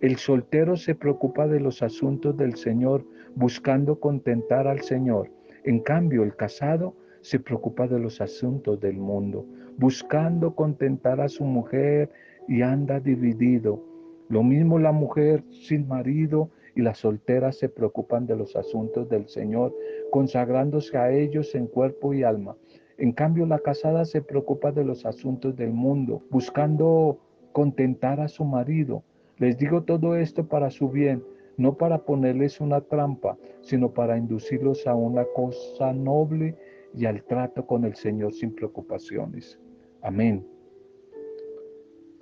El 0.00 0.16
soltero 0.16 0.76
se 0.76 0.94
preocupa 0.94 1.46
de 1.48 1.60
los 1.60 1.82
asuntos 1.82 2.36
del 2.36 2.54
Señor, 2.54 3.04
buscando 3.34 3.98
contentar 3.98 4.68
al 4.68 4.80
Señor. 4.80 5.30
En 5.64 5.80
cambio, 5.80 6.22
el 6.22 6.36
casado 6.36 6.94
se 7.20 7.38
preocupa 7.38 7.86
de 7.86 7.98
los 7.98 8.20
asuntos 8.20 8.80
del 8.80 8.96
mundo, 8.96 9.44
buscando 9.76 10.54
contentar 10.54 11.20
a 11.20 11.28
su 11.28 11.44
mujer 11.44 12.10
y 12.48 12.62
anda 12.62 13.00
dividido. 13.00 13.89
Lo 14.30 14.44
mismo 14.44 14.78
la 14.78 14.92
mujer 14.92 15.42
sin 15.50 15.88
marido 15.88 16.50
y 16.76 16.82
la 16.82 16.94
soltera 16.94 17.50
se 17.50 17.68
preocupan 17.68 18.28
de 18.28 18.36
los 18.36 18.54
asuntos 18.54 19.08
del 19.08 19.28
Señor, 19.28 19.74
consagrándose 20.12 20.96
a 20.96 21.10
ellos 21.10 21.52
en 21.56 21.66
cuerpo 21.66 22.14
y 22.14 22.22
alma. 22.22 22.56
En 22.96 23.10
cambio, 23.10 23.44
la 23.44 23.58
casada 23.58 24.04
se 24.04 24.22
preocupa 24.22 24.70
de 24.70 24.84
los 24.84 25.04
asuntos 25.04 25.56
del 25.56 25.72
mundo, 25.72 26.22
buscando 26.30 27.18
contentar 27.50 28.20
a 28.20 28.28
su 28.28 28.44
marido. 28.44 29.02
Les 29.38 29.58
digo 29.58 29.82
todo 29.82 30.14
esto 30.14 30.46
para 30.46 30.70
su 30.70 30.88
bien, 30.88 31.24
no 31.56 31.74
para 31.74 31.98
ponerles 32.04 32.60
una 32.60 32.82
trampa, 32.82 33.36
sino 33.62 33.90
para 33.90 34.16
inducirlos 34.16 34.86
a 34.86 34.94
una 34.94 35.24
cosa 35.24 35.92
noble 35.92 36.54
y 36.94 37.06
al 37.06 37.24
trato 37.24 37.66
con 37.66 37.84
el 37.84 37.96
Señor 37.96 38.32
sin 38.32 38.54
preocupaciones. 38.54 39.58
Amén. 40.02 40.46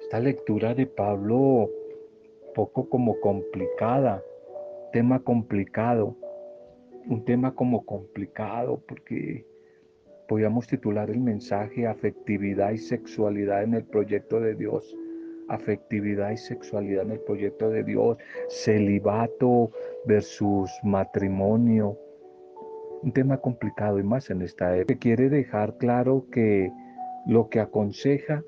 Esta 0.00 0.20
lectura 0.20 0.74
de 0.74 0.86
Pablo, 0.86 1.68
poco 2.58 2.88
como 2.88 3.20
complicada, 3.20 4.20
tema 4.92 5.20
complicado, 5.20 6.16
un 7.06 7.24
tema 7.24 7.54
como 7.54 7.86
complicado 7.86 8.82
porque 8.88 9.46
podríamos 10.26 10.66
titular 10.66 11.08
el 11.08 11.20
mensaje 11.20 11.86
afectividad 11.86 12.72
y 12.72 12.78
sexualidad 12.78 13.62
en 13.62 13.74
el 13.74 13.84
proyecto 13.84 14.40
de 14.40 14.56
Dios 14.56 14.92
afectividad 15.48 16.32
y 16.32 16.36
sexualidad 16.36 17.04
en 17.04 17.12
el 17.12 17.20
proyecto 17.20 17.70
de 17.70 17.82
Dios, 17.82 18.18
celibato 18.50 19.70
versus 20.04 20.70
matrimonio. 20.82 21.96
Un 23.02 23.12
tema 23.12 23.38
complicado 23.38 23.98
y 23.98 24.02
más 24.02 24.28
en 24.30 24.42
esta 24.42 24.76
época. 24.76 24.98
Quiere 24.98 25.28
dejar 25.30 25.78
claro 25.78 26.26
que 26.30 26.70
lo 27.26 27.48
que 27.48 27.60
aconseja 27.60 28.42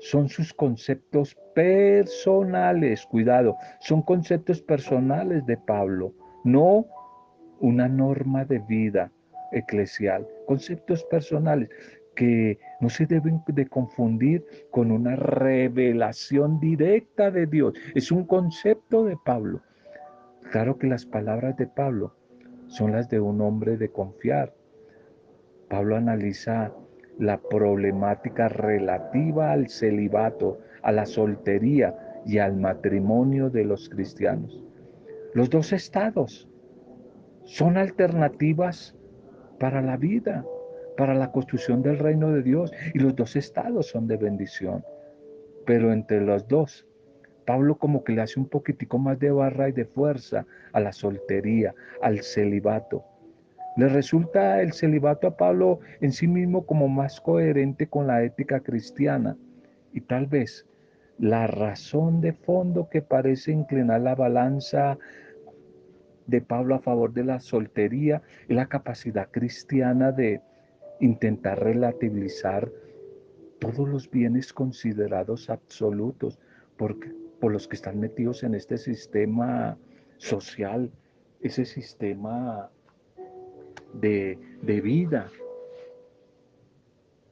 son 0.00 0.28
sus 0.28 0.52
conceptos 0.52 1.36
personales, 1.54 3.06
cuidado, 3.06 3.56
son 3.80 4.02
conceptos 4.02 4.60
personales 4.60 5.44
de 5.46 5.56
Pablo, 5.56 6.12
no 6.44 6.86
una 7.60 7.88
norma 7.88 8.44
de 8.44 8.58
vida 8.58 9.10
eclesial, 9.52 10.26
conceptos 10.46 11.04
personales 11.04 11.70
que 12.14 12.58
no 12.80 12.88
se 12.88 13.06
deben 13.06 13.42
de 13.46 13.66
confundir 13.66 14.44
con 14.70 14.90
una 14.90 15.16
revelación 15.16 16.58
directa 16.58 17.30
de 17.30 17.46
Dios. 17.46 17.74
Es 17.94 18.10
un 18.10 18.24
concepto 18.24 19.04
de 19.04 19.16
Pablo. 19.24 19.60
Claro 20.50 20.78
que 20.78 20.86
las 20.86 21.04
palabras 21.04 21.56
de 21.56 21.66
Pablo 21.66 22.14
son 22.68 22.92
las 22.92 23.08
de 23.10 23.20
un 23.20 23.40
hombre 23.40 23.76
de 23.76 23.90
confiar. 23.90 24.54
Pablo 25.68 25.96
analiza 25.96 26.72
la 27.18 27.38
problemática 27.38 28.48
relativa 28.48 29.52
al 29.52 29.68
celibato, 29.68 30.58
a 30.82 30.92
la 30.92 31.06
soltería 31.06 32.22
y 32.26 32.38
al 32.38 32.56
matrimonio 32.56 33.50
de 33.50 33.64
los 33.64 33.88
cristianos. 33.88 34.62
Los 35.32 35.50
dos 35.50 35.72
estados 35.72 36.48
son 37.44 37.76
alternativas 37.76 38.96
para 39.58 39.80
la 39.80 39.96
vida, 39.96 40.44
para 40.96 41.14
la 41.14 41.30
construcción 41.30 41.82
del 41.82 41.98
reino 41.98 42.32
de 42.32 42.42
Dios 42.42 42.72
y 42.94 42.98
los 42.98 43.14
dos 43.14 43.36
estados 43.36 43.86
son 43.86 44.06
de 44.08 44.16
bendición. 44.16 44.84
Pero 45.64 45.92
entre 45.92 46.20
los 46.20 46.46
dos, 46.48 46.86
Pablo 47.44 47.76
como 47.76 48.02
que 48.02 48.12
le 48.12 48.22
hace 48.22 48.40
un 48.40 48.48
poquitico 48.48 48.98
más 48.98 49.18
de 49.18 49.30
barra 49.30 49.68
y 49.68 49.72
de 49.72 49.84
fuerza 49.84 50.46
a 50.72 50.80
la 50.80 50.92
soltería, 50.92 51.74
al 52.02 52.22
celibato. 52.22 53.04
Le 53.76 53.88
resulta 53.88 54.62
el 54.62 54.72
celibato 54.72 55.26
a 55.26 55.36
Pablo 55.36 55.80
en 56.00 56.12
sí 56.12 56.26
mismo 56.26 56.64
como 56.64 56.88
más 56.88 57.20
coherente 57.20 57.86
con 57.88 58.06
la 58.06 58.24
ética 58.24 58.60
cristiana. 58.60 59.36
Y 59.92 60.00
tal 60.00 60.26
vez 60.26 60.66
la 61.18 61.46
razón 61.46 62.22
de 62.22 62.32
fondo 62.32 62.88
que 62.88 63.02
parece 63.02 63.52
inclinar 63.52 64.00
la 64.00 64.14
balanza 64.14 64.98
de 66.26 66.40
Pablo 66.40 66.74
a 66.74 66.78
favor 66.80 67.12
de 67.12 67.24
la 67.24 67.38
soltería 67.38 68.22
es 68.48 68.56
la 68.56 68.66
capacidad 68.66 69.30
cristiana 69.30 70.10
de 70.10 70.40
intentar 71.00 71.62
relativizar 71.62 72.70
todos 73.58 73.86
los 73.88 74.10
bienes 74.10 74.54
considerados 74.54 75.50
absolutos 75.50 76.38
por, 76.78 76.96
por 77.40 77.52
los 77.52 77.68
que 77.68 77.76
están 77.76 78.00
metidos 78.00 78.42
en 78.42 78.54
este 78.54 78.78
sistema 78.78 79.76
social, 80.16 80.90
ese 81.42 81.66
sistema 81.66 82.70
de, 83.94 84.38
de 84.62 84.80
vida. 84.80 85.30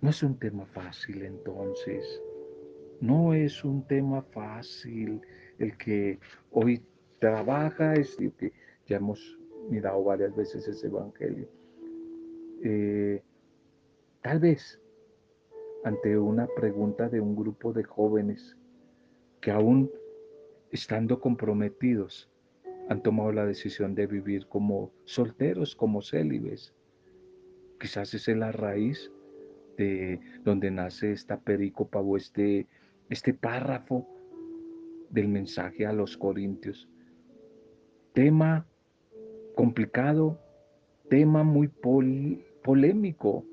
No 0.01 0.11
es 0.11 0.23
un 0.23 0.39
tema 0.39 0.67
fácil 0.67 1.23
entonces. 1.23 2.23
No 3.01 3.35
es 3.35 3.65
un 3.65 3.87
tema 3.87 4.23
fácil 4.23 5.21
el 5.59 5.77
que 5.77 6.19
hoy 6.51 6.83
trabaja, 7.19 7.95
es 7.95 8.17
que 8.17 8.53
ya 8.87 8.97
hemos 8.97 9.39
mirado 9.71 10.05
varias 10.05 10.35
veces 10.37 10.67
ese 10.69 10.87
evangelio. 10.87 11.49
Eh, 12.63 13.23
tal 14.23 14.39
vez 14.41 14.81
ante 15.85 16.19
una 16.19 16.47
pregunta 16.47 17.09
de 17.09 17.21
un 17.21 17.37
grupo 17.37 17.73
de 17.73 17.85
jóvenes 17.85 18.57
que 19.41 19.51
aún 19.51 19.91
estando 20.71 21.21
comprometidos 21.21 22.31
han 22.89 23.03
tomado 23.03 23.33
la 23.33 23.47
decisión 23.47 23.95
de 23.95 24.07
vivir 24.07 24.47
como 24.47 24.93
solteros, 25.05 25.75
como 25.75 26.03
célibes. 26.03 26.75
Quizás 27.81 28.15
es 28.15 28.29
la 28.29 28.53
raíz 28.53 29.11
de 29.77 30.21
donde 30.45 30.71
nace 30.71 31.13
esta 31.13 31.41
perícopa 31.41 32.01
o 32.01 32.17
este, 32.17 32.67
este 33.11 33.35
párrafo 33.35 34.07
del 35.11 35.29
mensaje 35.29 35.87
a 35.87 35.93
los 35.93 36.17
corintios. 36.17 36.89
Tema 38.13 38.67
complicado, 39.55 40.39
tema 41.09 41.43
muy 41.43 41.69
polémico, 42.63 43.45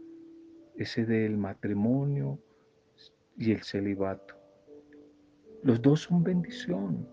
ese 0.75 1.05
del 1.05 1.37
matrimonio 1.37 2.39
y 3.37 3.51
el 3.51 3.63
celibato. 3.63 4.35
Los 5.63 5.81
dos 5.81 6.01
son 6.01 6.23
bendición. 6.23 7.07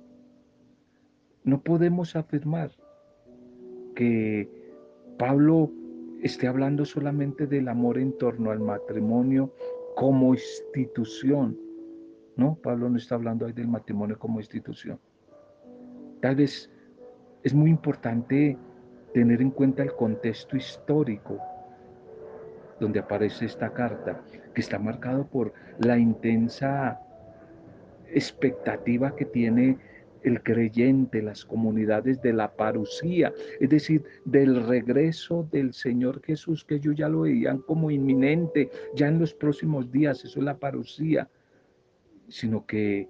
No 1.49 1.63
podemos 1.63 2.15
afirmar 2.15 2.71
que 3.97 4.51
Pablo 5.19 5.73
esté 6.21 6.47
hablando 6.47 6.85
solamente 6.85 7.47
del 7.47 7.69
amor 7.69 7.97
en 7.97 8.13
torno 8.19 8.51
al 8.51 8.61
matrimonio 8.61 9.55
como 9.97 10.35
institución. 10.35 11.59
No, 12.37 12.57
Pablo 12.57 12.91
no 12.91 12.99
está 12.99 13.15
hablando 13.15 13.47
ahí 13.47 13.55
del 13.55 13.67
matrimonio 13.67 14.19
como 14.19 14.41
institución. 14.41 15.01
Tal 16.21 16.37
vez 16.37 16.71
es 17.43 17.55
muy 17.55 17.71
importante 17.71 18.59
tener 19.15 19.41
en 19.41 19.51
cuenta 19.51 19.83
el 19.83 19.95
contexto 19.95 20.55
histórico 20.55 21.39
donde 22.79 23.01
aparece 23.01 23.47
esta 23.47 23.73
carta, 23.73 24.21
que 24.53 24.61
está 24.61 24.79
marcado 24.79 25.27
por 25.27 25.55
la 25.79 25.97
intensa 25.97 27.01
expectativa 28.13 29.17
que 29.17 29.25
tiene 29.25 29.79
el 30.23 30.43
creyente, 30.43 31.23
las 31.23 31.45
comunidades 31.45 32.21
de 32.23 32.33
la 32.33 32.55
parucía, 32.55 33.33
es 33.61 33.69
decir, 33.69 34.05
del 34.25 34.67
regreso 34.67 35.49
del 35.51 35.73
Señor 35.73 36.23
Jesús, 36.23 36.65
que 36.65 36.77
ellos 36.77 36.97
ya 36.97 37.09
lo 37.09 37.23
veían 37.23 37.59
como 37.59 37.91
inminente, 37.91 38.71
ya 38.95 39.09
en 39.09 39.19
los 39.19 39.35
próximos 39.35 39.91
días, 39.91 40.25
eso 40.25 40.39
es 40.39 40.45
la 40.45 40.59
parucía, 40.59 41.29
sino 42.29 42.67
que 42.67 43.09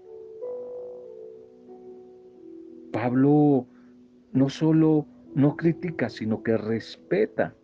Pablo 2.92 3.66
no 4.32 4.48
solo 4.48 5.06
no 5.34 5.56
critica, 5.56 6.08
sino 6.08 6.42
que 6.42 6.56
respeta 6.56 7.54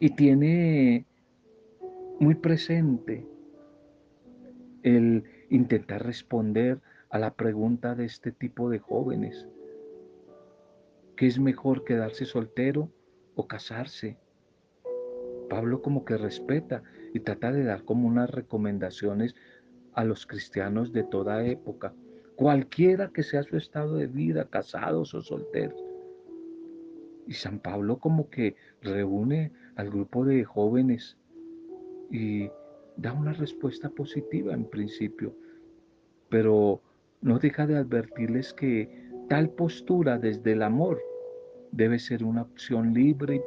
y 0.00 0.10
tiene 0.10 1.04
muy 2.20 2.34
presente 2.34 3.26
el 4.82 5.24
intentar 5.50 6.04
responder 6.04 6.80
a 7.10 7.18
la 7.18 7.34
pregunta 7.34 7.94
de 7.94 8.04
este 8.04 8.32
tipo 8.32 8.68
de 8.68 8.78
jóvenes. 8.78 9.46
¿Qué 11.16 11.26
es 11.26 11.38
mejor 11.38 11.84
quedarse 11.84 12.24
soltero 12.24 12.90
o 13.34 13.46
casarse? 13.46 14.18
Pablo 15.48 15.80
como 15.80 16.04
que 16.04 16.16
respeta 16.16 16.82
y 17.14 17.20
trata 17.20 17.50
de 17.52 17.64
dar 17.64 17.84
como 17.84 18.06
unas 18.06 18.30
recomendaciones 18.30 19.34
a 19.94 20.04
los 20.04 20.26
cristianos 20.26 20.92
de 20.92 21.02
toda 21.02 21.44
época, 21.44 21.94
cualquiera 22.36 23.08
que 23.08 23.22
sea 23.22 23.42
su 23.42 23.56
estado 23.56 23.96
de 23.96 24.06
vida, 24.06 24.44
casados 24.48 25.14
o 25.14 25.22
solteros. 25.22 25.82
Y 27.26 27.32
San 27.32 27.58
Pablo 27.58 27.98
como 27.98 28.30
que 28.30 28.54
reúne 28.80 29.52
al 29.76 29.90
grupo 29.90 30.24
de 30.24 30.44
jóvenes 30.44 31.16
y 32.10 32.48
da 32.96 33.12
una 33.12 33.32
respuesta 33.32 33.90
positiva 33.90 34.54
en 34.54 34.64
principio, 34.64 35.34
pero 36.28 36.80
no 37.20 37.38
deja 37.38 37.66
de 37.66 37.76
advertirles 37.76 38.52
que 38.54 38.88
tal 39.28 39.50
postura 39.50 40.18
desde 40.18 40.52
el 40.52 40.62
amor 40.62 41.00
debe 41.72 41.98
ser 41.98 42.24
una 42.24 42.42
opción 42.42 42.94
libre 42.94 43.36
y 43.36 43.40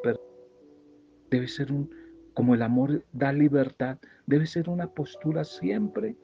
debe 1.29 1.47
ser 1.47 1.71
un 1.71 1.89
como 2.33 2.55
el 2.55 2.61
amor 2.61 3.03
da 3.11 3.33
libertad, 3.33 3.97
debe 4.25 4.45
ser 4.45 4.69
una 4.69 4.87
postura 4.87 5.43
siempre 5.43 6.15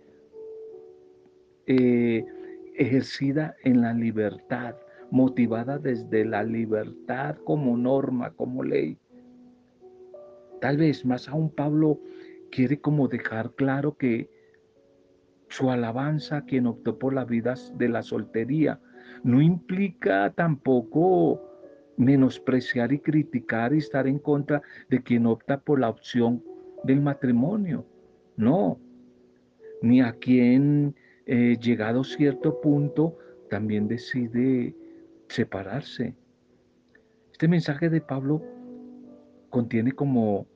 eh, 1.65 2.25
ejercida 2.75 3.55
en 3.63 3.81
la 3.81 3.93
libertad, 3.93 4.75
motivada 5.11 5.77
desde 5.79 6.23
la 6.23 6.43
libertad 6.43 7.35
como 7.43 7.75
norma, 7.75 8.31
como 8.31 8.63
ley. 8.63 8.97
Tal 10.61 10.77
vez 10.77 11.05
más 11.05 11.27
aún 11.27 11.49
Pablo 11.49 11.99
quiere 12.51 12.79
como 12.79 13.07
dejar 13.07 13.53
claro 13.55 13.97
que 13.97 14.29
su 15.49 15.71
alabanza 15.71 16.37
a 16.37 16.45
quien 16.45 16.67
optó 16.67 16.97
por 16.97 17.13
la 17.13 17.25
vida 17.25 17.55
de 17.75 17.89
la 17.89 18.01
soltería 18.03 18.79
no 19.23 19.41
implica 19.41 20.31
tampoco 20.31 21.41
menospreciar 21.97 22.91
y 22.93 22.99
criticar 22.99 23.73
y 23.73 23.79
estar 23.79 24.07
en 24.07 24.19
contra 24.19 24.61
de 24.89 25.01
quien 25.01 25.25
opta 25.25 25.59
por 25.59 25.79
la 25.79 25.89
opción 25.89 26.43
del 26.83 27.01
matrimonio. 27.01 27.85
No, 28.35 28.79
ni 29.81 30.01
a 30.01 30.13
quien 30.13 30.95
eh, 31.25 31.57
llegado 31.59 32.03
cierto 32.03 32.61
punto 32.61 33.17
también 33.49 33.87
decide 33.87 34.75
separarse. 35.27 36.15
Este 37.31 37.47
mensaje 37.47 37.89
de 37.89 38.01
Pablo 38.01 38.41
contiene 39.49 39.91
como 39.91 40.47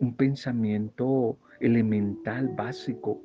un 0.00 0.16
pensamiento 0.16 1.38
elemental, 1.60 2.48
básico, 2.48 3.20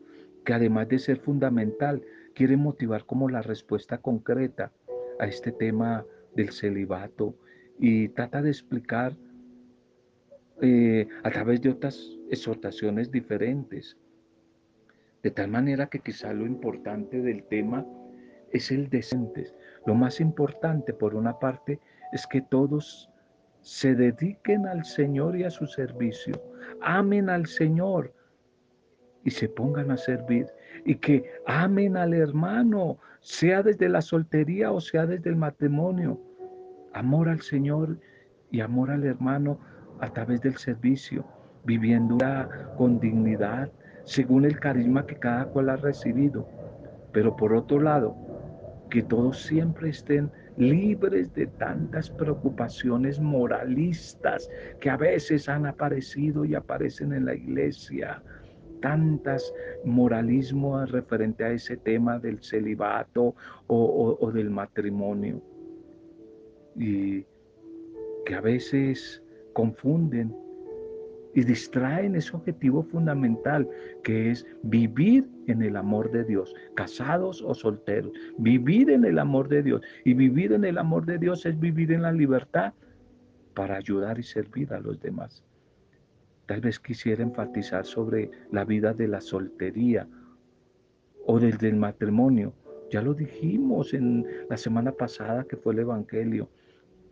que 0.46 0.54
además 0.54 0.88
de 0.90 1.00
ser 1.00 1.18
fundamental, 1.20 2.04
quiere 2.34 2.58
motivar 2.58 3.06
como 3.06 3.30
la 3.30 3.42
respuesta 3.42 3.98
concreta 3.98 4.72
a 5.20 5.28
este 5.28 5.52
tema 5.52 6.06
del 6.36 6.52
celibato 6.52 7.36
y 7.78 8.10
trata 8.10 8.42
de 8.42 8.50
explicar 8.50 9.16
eh, 10.62 11.08
a 11.24 11.32
través 11.32 11.62
de 11.62 11.70
otras 11.70 12.18
exhortaciones 12.30 13.12
diferentes. 13.12 13.98
De 15.24 15.32
tal 15.32 15.50
manera 15.50 15.88
que 15.88 16.00
quizá 16.00 16.34
lo 16.34 16.46
importante 16.46 17.22
del 17.22 17.44
tema 17.44 17.86
es 18.52 18.72
el 18.72 18.90
decente. 18.90 19.48
Lo 19.86 19.96
más 19.96 20.20
importante, 20.20 20.94
por 20.94 21.16
una 21.16 21.40
parte, 21.40 21.80
es 22.12 22.26
que 22.28 22.42
todos 22.42 23.10
se 23.62 23.96
dediquen 23.96 24.66
al 24.66 24.86
Señor 24.86 25.38
y 25.38 25.44
a 25.44 25.52
su 25.52 25.68
servicio, 25.68 26.42
amen 26.82 27.30
al 27.30 27.46
Señor 27.48 28.14
y 29.30 29.32
se 29.32 29.48
pongan 29.48 29.92
a 29.92 29.98
servir 29.98 30.48
y 30.86 30.96
que 30.96 31.24
amen 31.46 31.96
al 31.96 32.16
hermano, 32.16 32.98
sea 33.20 33.62
desde 33.62 33.88
la 33.88 34.02
soltería 34.02 34.72
o 34.72 34.82
sea 34.82 35.06
desde 35.06 35.30
el 35.30 35.36
matrimonio. 35.36 36.20
Amor 36.94 37.30
al 37.30 37.42
Señor 37.42 38.00
y 38.50 38.62
amor 38.62 38.90
al 38.90 39.04
hermano 39.04 39.60
a 40.00 40.12
través 40.12 40.42
del 40.42 40.58
servicio. 40.58 41.24
viviendo 41.64 42.18
con 42.78 43.00
dignidad, 43.00 43.70
según 44.06 44.46
el 44.46 44.60
carisma 44.60 45.06
que 45.06 45.16
cada 45.16 45.46
cual 45.46 45.70
ha 45.70 45.76
recibido. 45.76 46.48
Pero 47.12 47.36
por 47.36 47.54
otro 47.54 47.80
lado, 47.80 48.16
que 48.90 49.04
todos 49.04 49.44
siempre 49.44 49.90
estén 49.90 50.32
libres 50.58 51.32
de 51.36 51.46
tantas 51.46 52.10
preocupaciones 52.10 53.20
moralistas 53.20 54.50
que 54.82 54.90
a 54.90 54.98
veces 54.98 55.48
han 55.48 55.68
aparecido 55.68 56.46
y 56.46 56.56
aparecen 56.56 57.14
en 57.14 57.26
la 57.26 57.36
iglesia, 57.36 58.24
tantas 58.82 59.54
moralismos 59.84 60.92
referente 60.92 61.44
a 61.44 61.52
ese 61.52 61.78
tema 61.78 62.20
del 62.20 62.42
celibato 62.42 63.36
o, 63.68 64.32
del 64.34 64.50
matrimonio. 64.50 65.42
Y 66.76 67.26
que 68.26 68.36
a 68.36 68.42
veces 68.42 69.22
confunden 69.54 70.36
y 71.36 71.44
distraen 71.44 72.16
ese 72.16 72.36
objetivo 72.36 72.84
fundamental 72.84 73.70
que 74.04 74.32
es 74.32 74.46
vivir 74.64 75.30
en 75.48 75.62
el 75.62 75.76
amor 75.76 76.12
de 76.12 76.24
Dios, 76.24 76.54
casados 76.76 77.42
o 77.42 77.54
solteros, 77.54 78.12
vivir 78.38 78.90
en 78.90 79.06
el 79.06 79.20
amor 79.20 79.48
de 79.48 79.62
Dios. 79.62 79.82
Y 80.06 80.14
vivir 80.14 80.54
en 80.54 80.66
el 80.66 80.78
amor 80.78 81.06
de 81.06 81.18
Dios 81.18 81.46
es 81.46 81.60
vivir 81.60 81.92
en 81.92 82.02
la 82.02 82.12
libertad 82.12 82.74
para 83.54 83.78
ayudar 83.78 84.20
y 84.20 84.24
servir 84.24 84.74
a 84.74 84.80
los 84.80 85.00
demás. 85.00 85.44
Tal 86.50 86.62
vez 86.62 86.80
quisiera 86.80 87.22
enfatizar 87.22 87.86
sobre 87.86 88.32
la 88.52 88.66
vida 88.66 88.92
de 88.92 89.08
la 89.08 89.22
soltería 89.22 90.08
o 91.28 91.40
del, 91.40 91.76
matrimonio. 91.76 92.54
Ya 92.90 93.04
lo 93.04 93.14
dijimos 93.14 93.94
en 93.94 94.26
la 94.50 94.58
semana 94.58 94.92
pasada 94.92 95.44
que 95.44 95.58
fue 95.58 95.74
el 95.74 95.82
Evangelio, 95.82 96.50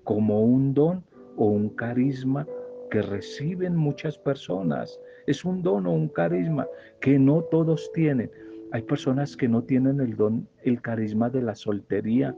como 0.04 0.41
un 0.41 0.73
don 0.73 1.04
o 1.36 1.45
un 1.45 1.69
carisma 1.69 2.47
que 2.89 3.04
reciben 3.04 3.76
muchas 3.76 4.17
personas. 4.17 5.00
Es 5.28 5.45
un 5.45 5.62
don 5.62 5.86
o 5.86 5.91
un 5.91 6.08
carisma 6.08 6.65
que 7.00 7.19
no 7.19 7.43
todos 7.43 7.91
tienen. 7.93 8.32
Hay 8.71 8.82
personas 8.82 9.38
que 9.38 9.47
no 9.47 9.62
tienen 9.62 10.02
el 10.02 10.15
don, 10.15 10.47
el 10.63 10.82
carisma 10.82 11.30
de 11.30 11.43
la 11.43 11.54
soltería, 11.54 12.36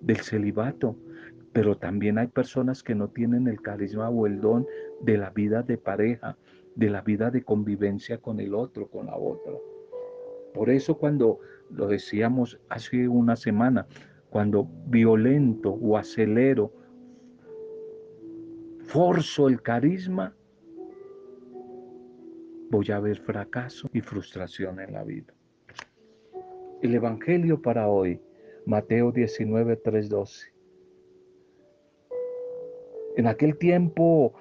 del 0.00 0.20
celibato, 0.20 0.96
pero 1.52 1.76
también 1.76 2.16
hay 2.16 2.28
personas 2.28 2.82
que 2.82 2.94
no 2.94 3.08
tienen 3.08 3.46
el 3.46 3.60
carisma 3.60 4.08
o 4.08 4.26
el 4.26 4.40
don 4.40 4.66
de 5.02 5.18
la 5.18 5.30
vida 5.30 5.62
de 5.62 5.78
pareja, 5.78 6.36
de 6.74 6.90
la 6.90 7.02
vida 7.02 7.30
de 7.30 7.42
convivencia 7.42 8.18
con 8.18 8.40
el 8.40 8.54
otro, 8.54 8.88
con 8.88 9.06
la 9.06 9.16
otra. 9.16 9.52
Por 10.54 10.70
eso 10.70 10.96
cuando 10.96 11.40
lo 11.70 11.86
decíamos 11.88 12.58
hace 12.68 13.08
una 13.08 13.36
semana, 13.36 13.86
cuando 14.30 14.68
violento 14.86 15.70
o 15.70 15.96
acelero, 15.96 16.72
forzo 18.84 19.48
el 19.48 19.60
carisma, 19.62 20.34
voy 22.70 22.90
a 22.90 23.00
ver 23.00 23.18
fracaso 23.20 23.88
y 23.92 24.00
frustración 24.00 24.80
en 24.80 24.92
la 24.92 25.04
vida. 25.04 25.34
El 26.82 26.94
Evangelio 26.94 27.60
para 27.60 27.88
hoy, 27.88 28.20
Mateo 28.66 29.12
19, 29.12 29.76
3, 29.76 30.08
12. 30.08 30.52
En 33.16 33.26
aquel 33.26 33.58
tiempo 33.58 34.34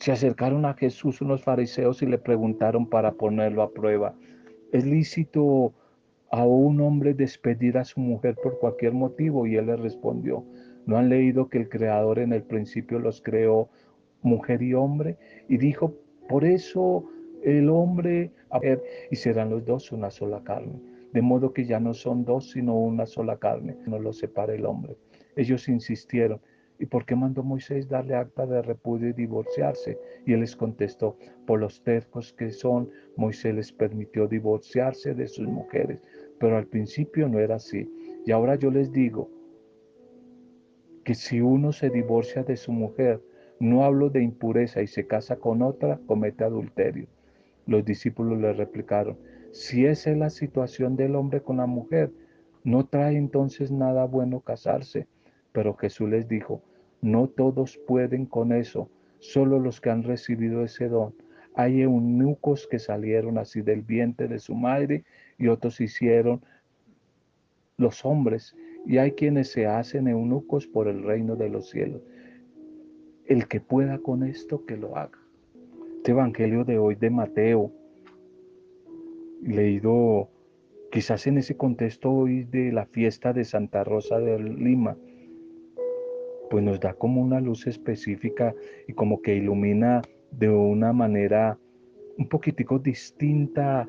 se 0.00 0.12
acercaron 0.12 0.64
a 0.64 0.74
Jesús 0.74 1.20
unos 1.20 1.44
fariseos 1.44 2.00
y 2.02 2.06
le 2.06 2.16
preguntaron 2.16 2.88
para 2.88 3.12
ponerlo 3.12 3.62
a 3.62 3.70
prueba, 3.70 4.14
¿es 4.72 4.86
lícito 4.86 5.74
a 6.30 6.46
un 6.46 6.80
hombre 6.80 7.12
despedir 7.12 7.76
a 7.76 7.84
su 7.84 8.00
mujer 8.00 8.36
por 8.42 8.58
cualquier 8.58 8.94
motivo? 8.94 9.46
Y 9.46 9.56
él 9.56 9.66
le 9.66 9.76
respondió, 9.76 10.42
¿no 10.86 10.96
han 10.96 11.10
leído 11.10 11.48
que 11.48 11.58
el 11.58 11.68
Creador 11.68 12.18
en 12.18 12.32
el 12.32 12.42
principio 12.42 12.98
los 12.98 13.20
creó 13.20 13.68
mujer 14.22 14.62
y 14.62 14.72
hombre? 14.72 15.18
Y 15.48 15.58
dijo, 15.58 15.94
por 16.30 16.46
eso 16.46 17.04
el 17.44 17.68
hombre 17.68 18.32
y 19.10 19.16
serán 19.16 19.50
los 19.50 19.66
dos 19.66 19.92
una 19.92 20.10
sola 20.10 20.42
carne. 20.42 20.80
De 21.12 21.20
modo 21.20 21.52
que 21.52 21.66
ya 21.66 21.78
no 21.78 21.92
son 21.92 22.24
dos, 22.24 22.50
sino 22.50 22.74
una 22.74 23.04
sola 23.04 23.36
carne. 23.36 23.76
No 23.86 23.98
los 23.98 24.18
separa 24.18 24.54
el 24.54 24.64
hombre. 24.64 24.96
Ellos 25.36 25.68
insistieron, 25.68 26.40
¿Y 26.80 26.86
por 26.86 27.04
qué 27.04 27.14
mandó 27.14 27.42
Moisés 27.42 27.88
darle 27.90 28.14
acta 28.14 28.46
de 28.46 28.62
repudio 28.62 29.10
y 29.10 29.12
divorciarse? 29.12 29.98
Y 30.24 30.32
él 30.32 30.40
les 30.40 30.56
contestó, 30.56 31.18
por 31.46 31.60
los 31.60 31.82
tercos 31.82 32.32
que 32.32 32.50
son, 32.50 32.88
Moisés 33.16 33.54
les 33.54 33.70
permitió 33.70 34.26
divorciarse 34.26 35.14
de 35.14 35.28
sus 35.28 35.46
mujeres. 35.46 36.02
Pero 36.38 36.56
al 36.56 36.66
principio 36.66 37.28
no 37.28 37.38
era 37.38 37.56
así. 37.56 37.92
Y 38.24 38.32
ahora 38.32 38.54
yo 38.54 38.70
les 38.70 38.90
digo 38.92 39.28
que 41.04 41.14
si 41.14 41.42
uno 41.42 41.70
se 41.72 41.90
divorcia 41.90 42.44
de 42.44 42.56
su 42.56 42.72
mujer, 42.72 43.22
no 43.58 43.84
hablo 43.84 44.08
de 44.08 44.22
impureza 44.22 44.80
y 44.80 44.86
se 44.86 45.06
casa 45.06 45.36
con 45.36 45.60
otra, 45.60 46.00
comete 46.06 46.44
adulterio. 46.44 47.08
Los 47.66 47.84
discípulos 47.84 48.38
le 48.38 48.54
replicaron, 48.54 49.18
si 49.52 49.84
esa 49.84 50.12
es 50.12 50.16
la 50.16 50.30
situación 50.30 50.96
del 50.96 51.14
hombre 51.14 51.42
con 51.42 51.58
la 51.58 51.66
mujer, 51.66 52.10
no 52.64 52.86
trae 52.86 53.18
entonces 53.18 53.70
nada 53.70 54.06
bueno 54.06 54.40
casarse. 54.40 55.08
Pero 55.52 55.74
Jesús 55.74 56.08
les 56.08 56.26
dijo, 56.26 56.62
no 57.02 57.28
todos 57.28 57.78
pueden 57.86 58.26
con 58.26 58.52
eso, 58.52 58.90
solo 59.18 59.58
los 59.58 59.80
que 59.80 59.90
han 59.90 60.02
recibido 60.02 60.64
ese 60.64 60.88
don. 60.88 61.14
Hay 61.54 61.82
eunucos 61.82 62.68
que 62.68 62.78
salieron 62.78 63.38
así 63.38 63.62
del 63.62 63.82
vientre 63.82 64.28
de 64.28 64.38
su 64.38 64.54
madre 64.54 65.04
y 65.38 65.48
otros 65.48 65.80
hicieron 65.80 66.42
los 67.76 68.04
hombres. 68.04 68.54
Y 68.86 68.98
hay 68.98 69.12
quienes 69.12 69.50
se 69.50 69.66
hacen 69.66 70.08
eunucos 70.08 70.66
por 70.66 70.88
el 70.88 71.02
reino 71.02 71.36
de 71.36 71.48
los 71.48 71.68
cielos. 71.70 72.02
El 73.26 73.46
que 73.46 73.60
pueda 73.60 73.98
con 73.98 74.22
esto, 74.22 74.64
que 74.64 74.76
lo 74.76 74.96
haga. 74.96 75.18
Este 75.96 76.12
evangelio 76.12 76.64
de 76.64 76.78
hoy 76.78 76.94
de 76.94 77.10
Mateo, 77.10 77.72
leído 79.42 80.30
quizás 80.90 81.26
en 81.26 81.38
ese 81.38 81.56
contexto 81.56 82.10
hoy 82.10 82.44
de 82.44 82.72
la 82.72 82.86
fiesta 82.86 83.32
de 83.32 83.44
Santa 83.44 83.84
Rosa 83.84 84.18
de 84.18 84.38
Lima, 84.38 84.96
pues 86.50 86.64
nos 86.64 86.80
da 86.80 86.92
como 86.94 87.22
una 87.22 87.40
luz 87.40 87.68
específica 87.68 88.54
y 88.88 88.92
como 88.92 89.22
que 89.22 89.36
ilumina 89.36 90.02
de 90.32 90.50
una 90.50 90.92
manera 90.92 91.56
un 92.18 92.28
poquitico 92.28 92.78
distinta 92.80 93.88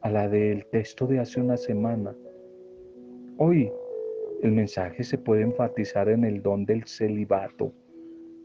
a 0.00 0.10
la 0.10 0.28
del 0.28 0.64
texto 0.66 1.08
de 1.08 1.18
hace 1.18 1.40
una 1.40 1.56
semana. 1.56 2.14
Hoy 3.36 3.70
el 4.42 4.52
mensaje 4.52 5.02
se 5.02 5.18
puede 5.18 5.42
enfatizar 5.42 6.08
en 6.08 6.24
el 6.24 6.40
don 6.40 6.64
del 6.64 6.84
celibato, 6.84 7.72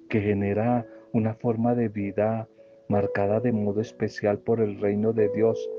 que 0.10 0.20
genera 0.20 0.88
una 1.14 1.36
forma 1.36 1.76
de 1.76 1.90
vida 1.90 2.50
marcada 2.90 3.40
de 3.40 3.52
modo 3.52 3.82
especial 3.82 4.40
por 4.40 4.62
el 4.62 4.80
reino 4.80 5.14
de 5.14 5.30
Dios 5.30 5.70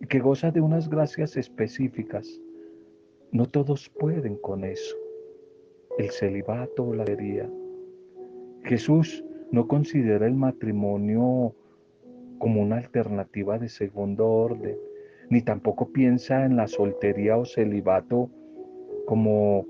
y 0.00 0.06
que 0.06 0.20
goza 0.20 0.50
de 0.50 0.62
unas 0.62 0.88
gracias 0.88 1.36
específicas. 1.36 2.40
No 3.30 3.46
todos 3.46 3.90
pueden 3.90 4.36
con 4.36 4.64
eso 4.64 5.03
el 5.98 6.10
celibato 6.10 6.84
o 6.84 6.94
la 6.94 7.04
herida. 7.04 7.48
Jesús 8.64 9.24
no 9.50 9.68
considera 9.68 10.26
el 10.26 10.34
matrimonio 10.34 11.54
como 12.38 12.62
una 12.62 12.78
alternativa 12.78 13.58
de 13.58 13.68
segundo 13.68 14.28
orden, 14.28 14.76
ni 15.30 15.42
tampoco 15.42 15.92
piensa 15.92 16.44
en 16.44 16.56
la 16.56 16.66
soltería 16.66 17.36
o 17.36 17.44
celibato 17.44 18.30
como 19.06 19.66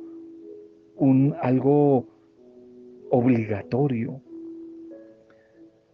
un 0.97 1.35
algo 1.41 2.07
obligatorio. 3.11 4.21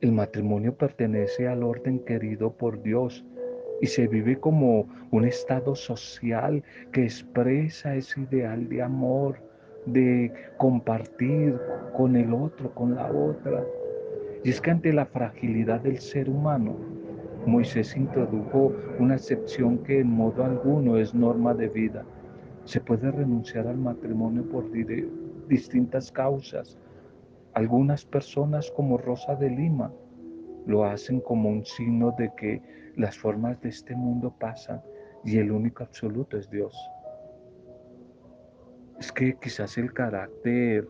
El 0.01 0.13
matrimonio 0.13 0.75
pertenece 0.75 1.49
al 1.49 1.63
orden 1.63 2.01
querido 2.01 2.53
por 2.53 2.83
Dios 2.83 3.25
y 3.81 3.87
se 3.87 4.07
vive 4.07 4.39
como 4.39 4.89
un 5.11 5.25
estado 5.25 5.75
social 5.75 6.63
que 6.93 7.03
expresa 7.03 7.97
ese 7.97 8.21
ideal 8.21 8.69
de 8.69 8.83
amor, 8.83 9.50
de 9.87 10.33
compartir 10.57 11.59
con 11.97 12.17
el 12.17 12.33
otro, 12.33 12.73
con 12.75 12.95
la 12.95 13.11
otra. 13.11 13.65
Y 14.45 14.51
es 14.51 14.61
que 14.61 14.71
ante 14.71 14.93
la 14.93 15.07
fragilidad 15.07 15.81
del 15.81 15.99
ser 15.99 16.29
humano, 16.29 16.77
Moisés 17.47 17.97
introdujo 17.97 18.73
una 18.99 19.15
excepción 19.15 19.79
que 19.79 20.01
en 20.01 20.09
modo 20.09 20.45
alguno 20.45 20.99
es 20.99 21.15
norma 21.15 21.55
de 21.55 21.69
vida. 21.69 22.05
Se 22.65 22.81
puede 22.81 23.11
renunciar 23.11 23.67
al 23.67 23.79
matrimonio 23.79 24.45
por 24.45 24.71
distintas 25.49 26.13
causas. 26.13 26.79
Algunas 27.55 28.05
personas 28.05 28.71
como 28.71 28.99
Rosa 28.99 29.35
de 29.35 29.51
Lima 29.51 29.91
lo 30.67 30.85
hacen 30.85 31.21
como 31.21 31.49
un 31.49 31.65
signo 31.65 32.15
de 32.19 32.31
que 32.37 32.63
las 32.97 33.17
formas 33.17 33.61
de 33.63 33.71
este 33.71 33.97
mundo 33.97 34.33
pasan 34.39 34.83
y 35.25 35.39
el 35.39 35.51
único 35.51 35.83
absoluto 35.83 36.37
es 36.37 36.51
Dios 36.51 36.77
es 39.01 39.11
que 39.13 39.35
quizás 39.41 39.79
el 39.79 39.93
carácter 39.93 40.87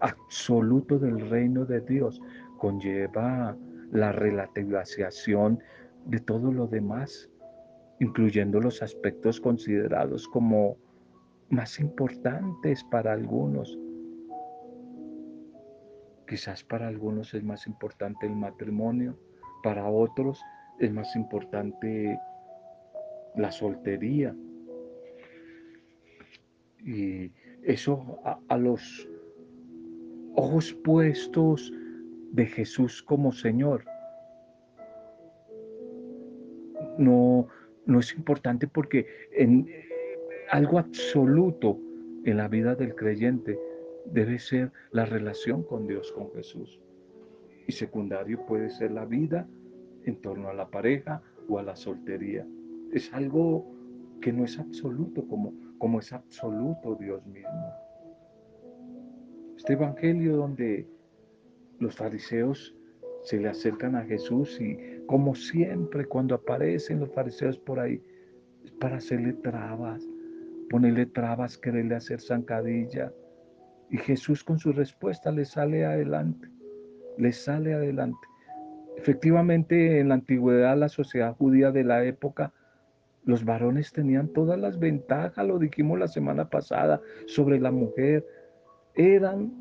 absoluto 0.00 0.98
del 0.98 1.28
reino 1.28 1.64
de 1.64 1.80
Dios 1.80 2.20
conlleva 2.58 3.56
la 3.90 4.12
relativización 4.12 5.58
de 6.06 6.20
todo 6.20 6.52
lo 6.52 6.68
demás, 6.68 7.28
incluyendo 7.98 8.60
los 8.60 8.82
aspectos 8.82 9.40
considerados 9.40 10.28
como 10.28 10.76
más 11.50 11.80
importantes 11.80 12.84
para 12.84 13.12
algunos. 13.12 13.78
Quizás 16.28 16.62
para 16.64 16.86
algunos 16.86 17.34
es 17.34 17.42
más 17.42 17.66
importante 17.66 18.26
el 18.26 18.36
matrimonio, 18.36 19.18
para 19.62 19.86
otros 19.86 20.40
es 20.78 20.92
más 20.92 21.14
importante 21.16 22.18
la 23.36 23.50
soltería. 23.50 24.34
Y 26.84 27.32
eso 27.62 28.18
a, 28.48 28.58
los 28.58 29.08
ojos 30.34 30.74
puestos 30.84 31.72
de 32.32 32.46
Jesús 32.46 33.02
como 33.02 33.32
Señor. 33.32 33.84
No, 36.98 37.48
no 37.86 38.00
es 38.00 38.14
importante 38.14 38.66
porque 38.66 39.06
en 39.32 39.68
algo 40.50 40.78
absoluto 40.78 41.78
en 42.24 42.36
la 42.36 42.48
vida 42.48 42.74
del 42.74 42.94
creyente 42.94 43.58
debe 44.06 44.38
ser 44.38 44.72
la 44.92 45.06
relación 45.06 45.62
con 45.62 45.86
Dios, 45.86 46.12
con 46.12 46.30
Jesús. 46.32 46.80
Y 47.66 47.72
secundario 47.72 48.44
puede 48.46 48.70
ser 48.70 48.92
la 48.92 49.04
vida 49.04 49.48
en 50.04 50.16
torno 50.16 50.48
a 50.48 50.54
la 50.54 50.68
pareja 50.68 51.22
o 51.48 51.58
a 51.58 51.62
la 51.62 51.76
soltería. 51.76 52.46
Es 52.92 53.12
algo 53.12 53.66
que 54.20 54.32
no 54.32 54.44
es 54.44 54.58
absoluto 54.58 55.26
como, 55.26 55.52
como 55.78 56.00
es 56.00 56.12
absoluto 56.12 56.96
Dios 56.96 57.24
mismo. 57.26 57.74
Este 59.56 59.74
evangelio 59.74 60.36
donde 60.36 60.86
los 61.78 61.96
fariseos 61.96 62.74
se 63.22 63.40
le 63.40 63.48
acercan 63.48 63.96
a 63.96 64.04
Jesús 64.04 64.60
y 64.60 64.78
como 65.06 65.34
siempre 65.34 66.04
cuando 66.04 66.34
aparecen 66.34 67.00
los 67.00 67.12
fariseos 67.12 67.58
por 67.58 67.80
ahí, 67.80 68.02
es 68.64 68.70
para 68.72 68.96
hacerle 68.96 69.32
trabas, 69.34 70.06
ponerle 70.70 71.06
trabas, 71.06 71.58
quererle 71.58 71.94
hacer 71.94 72.20
zancadilla. 72.20 73.12
Y 73.90 73.98
Jesús 73.98 74.42
con 74.42 74.58
su 74.58 74.72
respuesta 74.72 75.30
le 75.30 75.44
sale 75.44 75.84
adelante, 75.84 76.48
le 77.18 77.32
sale 77.32 77.74
adelante. 77.74 78.26
Efectivamente, 78.96 80.00
en 80.00 80.08
la 80.08 80.14
antigüedad, 80.14 80.76
la 80.76 80.88
sociedad 80.88 81.34
judía 81.36 81.70
de 81.70 81.84
la 81.84 82.04
época, 82.04 82.52
los 83.24 83.44
varones 83.44 83.92
tenían 83.92 84.28
todas 84.28 84.58
las 84.58 84.78
ventajas, 84.78 85.46
lo 85.46 85.58
dijimos 85.58 85.98
la 85.98 86.08
semana 86.08 86.48
pasada, 86.48 87.00
sobre 87.26 87.58
la 87.58 87.70
mujer. 87.70 88.26
Eran, 88.94 89.52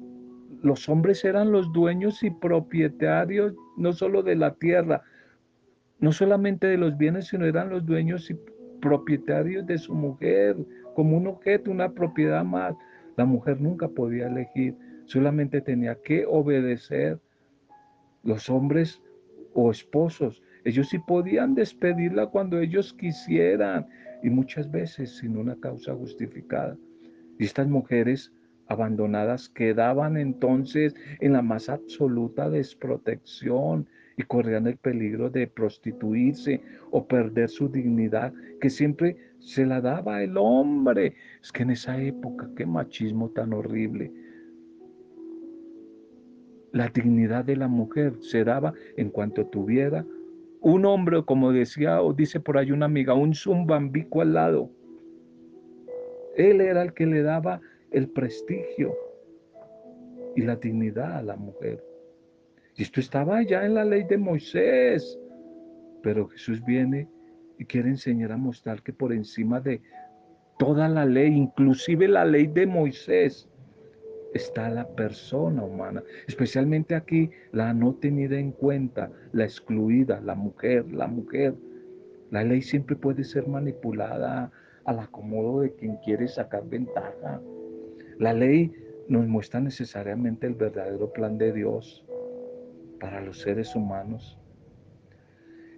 los 0.62 0.90
hombres 0.90 1.24
eran 1.24 1.52
los 1.52 1.72
dueños 1.72 2.24
y 2.24 2.30
propietarios 2.30 3.54
no 3.78 3.94
solo 3.94 4.22
de 4.22 4.36
la 4.36 4.54
tierra, 4.56 5.02
no 6.00 6.12
solamente 6.12 6.68
de 6.68 6.78
los 6.78 6.98
bienes, 6.98 7.28
sino 7.28 7.46
eran 7.46 7.70
los 7.70 7.86
dueños 7.86 8.30
y 8.30 8.38
propietarios 8.82 9.66
de 9.66 9.78
su 9.78 9.96
mujer, 9.96 10.58
como 10.94 11.16
un 11.16 11.28
objeto, 11.28 11.72
una 11.72 11.94
propiedad 11.94 12.44
más. 12.44 12.76
La 13.16 13.24
mujer 13.24 13.62
nunca 13.62 13.88
podía 13.88 14.28
elegir, 14.28 14.76
solamente 15.06 15.62
tenía 15.62 15.96
que 15.96 16.26
obedecer. 16.26 17.20
Los 18.24 18.50
hombres 18.50 19.02
o 19.54 19.72
esposos, 19.72 20.43
ellos 20.66 20.90
sí 20.90 21.00
podían 21.00 21.56
despedirla 21.56 22.28
cuando 22.28 22.60
ellos 22.60 22.94
quisieran 22.94 23.88
y 24.22 24.30
muchas 24.30 24.72
veces 24.72 25.18
sin 25.18 25.38
una 25.38 25.56
causa 25.60 25.94
justificada. 25.94 26.78
Y 27.38 27.46
estas 27.46 27.68
mujeres 27.68 28.32
abandonadas 28.68 29.50
quedaban 29.50 30.18
entonces 30.18 30.96
en 31.20 31.34
la 31.34 31.42
más 31.42 31.68
absoluta 31.70 32.50
desprotección 32.50 33.88
y 34.16 34.24
corrían 34.24 34.68
el 34.68 34.78
peligro 34.78 35.30
de 35.30 35.48
prostituirse 35.48 36.62
o 36.92 37.08
perder 37.08 37.50
su 37.50 37.68
dignidad 37.68 38.34
que 38.62 38.70
siempre 38.70 39.18
se 39.40 39.66
la 39.66 39.82
daba 39.82 40.24
el 40.24 40.38
hombre. 40.38 41.16
Es 41.42 41.52
que 41.52 41.64
en 41.64 41.72
esa 41.72 42.02
época, 42.02 42.50
qué 42.56 42.66
machismo 42.66 43.30
tan 43.32 43.54
horrible. 43.54 44.12
La 46.72 46.88
dignidad 46.88 47.44
de 47.44 47.58
la 47.58 47.68
mujer 47.68 48.14
se 48.22 48.44
daba 48.44 48.74
en 48.98 49.10
cuanto 49.10 49.46
tuviera 49.48 50.06
un 50.64 50.86
hombre, 50.86 51.24
como 51.26 51.52
decía 51.52 52.02
o 52.02 52.14
dice 52.14 52.40
por 52.40 52.58
ahí 52.58 52.72
una 52.72 52.86
amiga, 52.86 53.14
un 53.14 53.36
zumbambico 53.36 54.22
al 54.22 54.34
lado. 54.34 54.70
Él 56.38 56.62
era 56.62 56.82
el 56.82 56.94
que 56.94 57.06
le 57.06 57.22
daba 57.22 57.60
el 57.92 58.08
prestigio 58.08 58.96
y 60.38 60.42
la 60.42 60.56
dignidad 60.56 61.18
a 61.18 61.22
la 61.22 61.36
mujer. 61.36 61.84
Y 62.78 62.84
esto 62.84 63.02
estaba 63.02 63.44
ya 63.44 63.66
en 63.66 63.76
la 63.76 63.84
ley 63.84 64.04
de 64.04 64.18
Moisés. 64.18 65.20
Pero 66.02 66.30
Jesús 66.30 66.64
viene 66.64 67.10
y 67.60 67.66
quiere 67.66 67.90
enseñar 67.90 68.32
a 68.32 68.38
mostrar 68.38 68.82
que 68.82 68.94
por 68.94 69.12
encima 69.12 69.60
de 69.60 69.82
toda 70.58 70.88
la 70.88 71.06
ley, 71.06 71.34
inclusive 71.34 72.08
la 72.08 72.24
ley 72.24 72.48
de 72.48 72.66
Moisés, 72.66 73.50
está 74.34 74.70
la 74.70 74.88
persona 74.88 75.64
humana, 75.64 76.04
especialmente 76.28 76.96
aquí 76.96 77.30
la 77.52 77.74
no 77.74 77.94
tenida 77.96 78.38
en 78.38 78.52
cuenta, 78.52 79.12
la 79.32 79.44
excluida, 79.44 80.22
la 80.22 80.36
mujer, 80.36 80.92
la 80.92 81.08
mujer. 81.08 81.56
La 82.32 82.44
ley 82.44 82.62
siempre 82.62 82.96
puede 82.96 83.24
ser 83.24 83.48
manipulada 83.48 84.52
al 84.86 85.00
acomodo 85.00 85.62
de 85.62 85.74
quien 85.74 85.98
quiere 85.98 86.28
sacar 86.28 86.68
ventaja. 86.68 87.42
La 88.20 88.34
ley 88.34 88.74
nos 89.08 89.28
muestra 89.28 89.60
necesariamente 89.60 90.48
el 90.48 90.56
verdadero 90.56 91.12
plan 91.12 91.38
de 91.38 91.52
Dios 91.52 92.06
para 93.00 93.22
los 93.22 93.40
seres 93.42 93.76
humanos. 93.76 94.40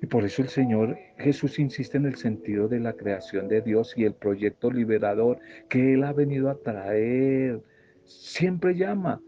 Y 0.01 0.07
por 0.07 0.23
eso 0.23 0.41
el 0.41 0.49
Señor 0.49 0.97
Jesús 1.17 1.57
insiste 1.57 1.97
en 1.97 2.05
el 2.05 2.15
sentido 2.15 2.67
de 2.67 2.79
la 2.79 2.93
creación 2.93 3.47
de 3.47 3.61
Dios 3.61 3.93
y 3.97 4.03
el 4.03 4.13
proyecto 4.13 4.69
liberador 4.69 5.39
que 5.69 5.93
Él 5.93 6.03
ha 6.03 6.13
venido 6.13 6.49
a 6.49 6.55
traer. 6.55 7.61
Siempre 8.05 8.75
llama 8.75 9.21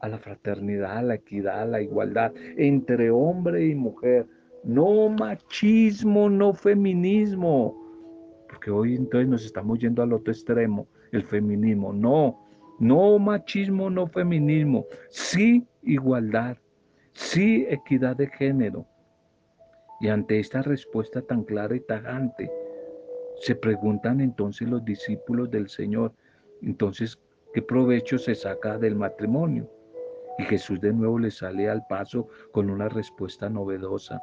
a 0.00 0.08
la 0.08 0.18
fraternidad, 0.18 0.98
a 0.98 1.02
la 1.02 1.14
equidad, 1.14 1.62
a 1.62 1.66
la 1.66 1.82
igualdad 1.82 2.32
entre 2.56 3.10
hombre 3.10 3.66
y 3.66 3.74
mujer. 3.74 4.26
No 4.64 5.08
machismo, 5.08 6.28
no 6.28 6.52
feminismo. 6.52 7.74
Porque 8.48 8.70
hoy 8.70 8.96
entonces 8.96 9.28
nos 9.28 9.44
estamos 9.44 9.78
yendo 9.78 10.02
al 10.02 10.12
otro 10.12 10.32
extremo, 10.32 10.86
el 11.12 11.24
feminismo. 11.24 11.92
No, 11.92 12.38
no 12.78 13.18
machismo, 13.18 13.90
no 13.90 14.06
feminismo. 14.06 14.86
Sí 15.10 15.66
igualdad, 15.82 16.56
sí 17.12 17.66
equidad 17.68 18.16
de 18.16 18.28
género 18.28 18.86
y 20.00 20.08
ante 20.08 20.38
esta 20.38 20.62
respuesta 20.62 21.22
tan 21.22 21.44
clara 21.44 21.74
y 21.74 21.80
tajante, 21.80 22.50
se 23.40 23.54
preguntan 23.54 24.20
entonces 24.20 24.68
los 24.68 24.84
discípulos 24.84 25.50
del 25.50 25.68
Señor, 25.68 26.12
entonces, 26.62 27.18
¿qué 27.52 27.62
provecho 27.62 28.18
se 28.18 28.34
saca 28.34 28.78
del 28.78 28.96
matrimonio? 28.96 29.70
Y 30.38 30.44
Jesús 30.44 30.80
de 30.80 30.92
nuevo 30.92 31.18
le 31.18 31.30
sale 31.30 31.68
al 31.68 31.84
paso 31.88 32.28
con 32.52 32.70
una 32.70 32.88
respuesta 32.88 33.48
novedosa. 33.48 34.20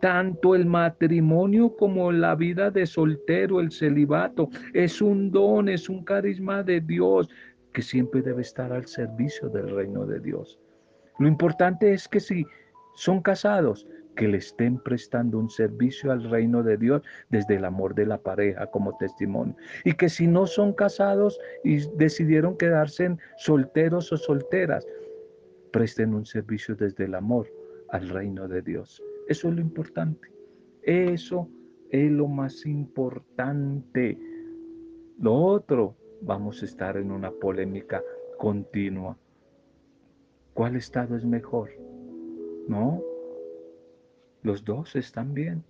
Tanto 0.00 0.54
el 0.54 0.66
matrimonio 0.66 1.74
como 1.76 2.12
la 2.12 2.34
vida 2.34 2.70
de 2.70 2.86
soltero, 2.86 3.60
el 3.60 3.72
celibato, 3.72 4.48
es 4.72 5.00
un 5.00 5.30
don, 5.30 5.68
es 5.68 5.88
un 5.88 6.04
carisma 6.04 6.62
de 6.62 6.80
Dios 6.80 7.28
que 7.72 7.82
siempre 7.82 8.22
debe 8.22 8.42
estar 8.42 8.72
al 8.72 8.86
servicio 8.86 9.48
del 9.48 9.70
reino 9.70 10.06
de 10.06 10.20
Dios. 10.20 10.60
Lo 11.18 11.26
importante 11.26 11.92
es 11.92 12.08
que 12.08 12.20
si 12.20 12.44
son 12.94 13.20
casados, 13.22 13.86
que 14.16 14.28
le 14.28 14.38
estén 14.38 14.78
prestando 14.78 15.38
un 15.38 15.50
servicio 15.50 16.12
al 16.12 16.24
reino 16.30 16.62
de 16.62 16.76
Dios 16.76 17.02
desde 17.30 17.56
el 17.56 17.64
amor 17.64 17.94
de 17.94 18.06
la 18.06 18.18
pareja 18.18 18.66
como 18.66 18.96
testimonio. 18.96 19.56
Y 19.84 19.92
que 19.94 20.08
si 20.08 20.26
no 20.26 20.46
son 20.46 20.72
casados 20.72 21.38
y 21.64 21.86
decidieron 21.96 22.56
quedarse 22.56 23.16
solteros 23.36 24.12
o 24.12 24.16
solteras, 24.16 24.86
presten 25.72 26.14
un 26.14 26.24
servicio 26.24 26.76
desde 26.76 27.04
el 27.04 27.14
amor 27.14 27.50
al 27.90 28.08
reino 28.08 28.46
de 28.48 28.62
Dios. 28.62 29.02
Eso 29.28 29.48
es 29.48 29.54
lo 29.54 29.60
importante. 29.60 30.28
Eso 30.82 31.48
es 31.90 32.10
lo 32.10 32.28
más 32.28 32.64
importante. 32.66 34.18
Lo 35.18 35.34
otro, 35.34 35.96
vamos 36.22 36.62
a 36.62 36.64
estar 36.64 36.96
en 36.96 37.10
una 37.10 37.30
polémica 37.30 38.02
continua. 38.38 39.16
¿Cuál 40.52 40.76
estado 40.76 41.16
es 41.16 41.24
mejor? 41.24 41.70
¿No? 42.68 43.02
Los 44.44 44.64
dos 44.64 44.94
están 44.94 45.34
bien. 45.34 45.64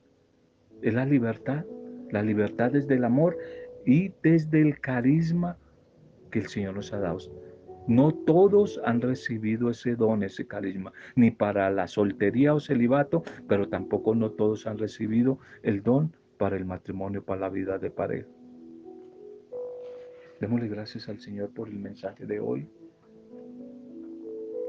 Es 0.83 0.93
la 0.93 1.07
libertad. 1.07 1.65
La 2.11 2.23
libertad 2.23 2.73
desde 2.73 2.97
el 2.97 3.05
amor 3.05 3.39
y 3.87 4.13
desde 4.23 4.61
el 4.61 4.81
carisma 4.81 5.57
que 6.31 6.41
el 6.41 6.49
Señor 6.49 6.75
nos 6.75 6.93
ha 6.93 6.99
dado. 6.99 7.19
No 7.87 8.13
todos 8.13 8.81
han 8.85 9.01
recibido 9.01 9.71
ese 9.71 9.95
don, 9.95 10.23
ese 10.23 10.47
carisma, 10.47 10.93
ni 11.17 11.31
para 11.31 11.71
la 11.71 11.87
soltería 11.87 12.55
o 12.55 12.61
celibato, 12.61 13.23
pero 13.47 13.69
tampoco 13.69 14.15
no 14.15 14.31
todos 14.31 14.67
han 14.67 14.79
recibido 14.79 15.39
el 15.63 15.83
don 15.83 16.13
para 16.39 16.57
el 16.57 16.65
matrimonio, 16.65 17.23
para 17.23 17.43
la 17.43 17.49
vida 17.51 17.79
de 17.79 17.91
pareja. 17.91 18.29
Démosle 20.41 20.69
gracias 20.69 21.09
al 21.09 21.21
Señor 21.21 21.51
por 21.51 21.69
el 21.69 21.79
mensaje 21.79 22.27
de 22.27 22.41
hoy. 22.41 22.69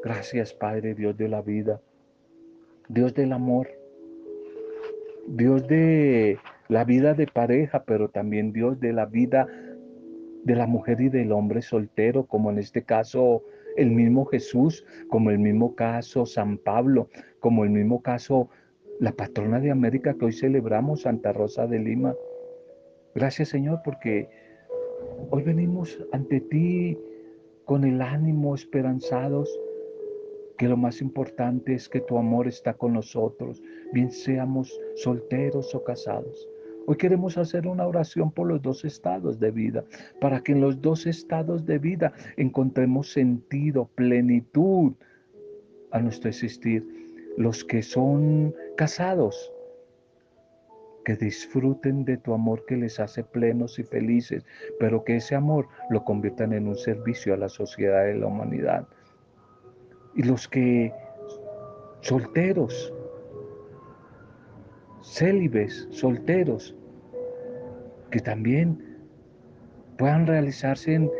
Gracias, 0.04 0.54
Padre, 0.54 0.94
Dios 0.94 1.18
de 1.18 1.28
la 1.28 1.42
vida, 1.42 1.82
Dios 2.88 3.14
del 3.16 3.34
amor. 3.34 3.68
Dios 5.28 5.68
de 5.68 6.38
la 6.68 6.84
vida 6.84 7.14
de 7.14 7.28
pareja, 7.28 7.84
pero 7.84 8.10
también 8.10 8.54
Dios 8.54 8.80
de 8.80 8.94
la 8.94 9.06
vida 9.06 9.48
de 10.44 10.56
la 10.56 10.68
mujer 10.68 11.02
y 11.02 11.10
del 11.10 11.32
hombre 11.32 11.62
soltero, 11.62 12.26
como 12.26 12.52
en 12.52 12.60
este 12.60 12.84
caso 12.84 13.44
el 13.78 13.92
mismo 13.92 14.26
Jesús, 14.26 14.86
como 15.10 15.32
el 15.32 15.40
mismo 15.40 15.76
caso 15.76 16.26
San 16.26 16.58
Pablo, 16.58 17.10
como 17.40 17.64
el 17.64 17.72
mismo 17.72 18.02
caso 18.02 18.50
la 19.00 19.12
patrona 19.12 19.60
de 19.60 19.72
América 19.72 20.14
que 20.14 20.26
hoy 20.26 20.34
celebramos, 20.34 21.02
Santa 21.02 21.34
Rosa 21.34 21.68
de 21.68 21.80
Lima. 21.80 22.16
Gracias 23.14 23.50
Señor 23.50 23.82
porque 23.84 24.30
hoy 25.32 25.44
venimos 25.44 25.98
ante 26.12 26.40
ti 26.42 26.98
con 27.66 27.84
el 27.84 28.02
ánimo 28.02 28.54
esperanzados 28.56 29.50
que 30.58 30.68
lo 30.68 30.78
más 30.78 31.02
importante 31.02 31.74
es 31.74 31.90
que 31.90 32.02
tu 32.02 32.18
amor 32.18 32.48
está 32.48 32.74
con 32.74 32.94
nosotros, 32.94 33.62
bien 33.94 34.12
seamos 34.12 34.80
solteros 34.96 35.74
o 35.76 35.84
casados. 35.84 36.48
Hoy 36.88 36.98
queremos 36.98 37.38
hacer 37.38 37.66
una 37.66 37.88
oración 37.88 38.32
por 38.32 38.48
los 38.48 38.62
dos 38.62 38.86
estados 38.86 39.40
de 39.40 39.50
vida, 39.50 39.84
para 40.22 40.42
que 40.42 40.52
en 40.52 40.62
los 40.62 40.82
dos 40.82 41.08
estados 41.08 41.66
de 41.66 41.80
vida 41.80 42.14
encontremos 42.38 43.12
sentido, 43.12 43.90
plenitud 43.96 44.94
a 45.92 46.00
nuestro 46.00 46.30
existir. 46.30 46.86
Los 47.38 47.66
que 47.66 47.82
son 47.82 48.54
casados, 48.78 49.52
que 51.06 51.16
disfruten 51.16 52.06
de 52.06 52.18
tu 52.18 52.34
amor 52.34 52.66
que 52.66 52.78
les 52.78 53.00
hace 53.00 53.24
plenos 53.24 53.80
y 53.80 53.84
felices, 53.84 54.46
pero 54.80 55.04
que 55.04 55.18
ese 55.18 55.36
amor 55.36 55.68
lo 55.90 56.04
conviertan 56.04 56.54
en 56.54 56.68
un 56.68 56.76
servicio 56.76 57.34
a 57.34 57.38
la 57.38 57.50
sociedad 57.50 58.08
y 58.08 58.20
la 58.20 58.28
humanidad. 58.28 58.88
Y 60.16 60.24
los 60.24 60.48
que 60.48 60.94
solteros, 62.02 62.94
célibes, 65.04 65.88
solteros, 65.92 66.76
que 68.12 68.20
también 68.20 68.98
puedan 69.98 70.28
realizarse 70.28 70.94
en, 70.94 71.12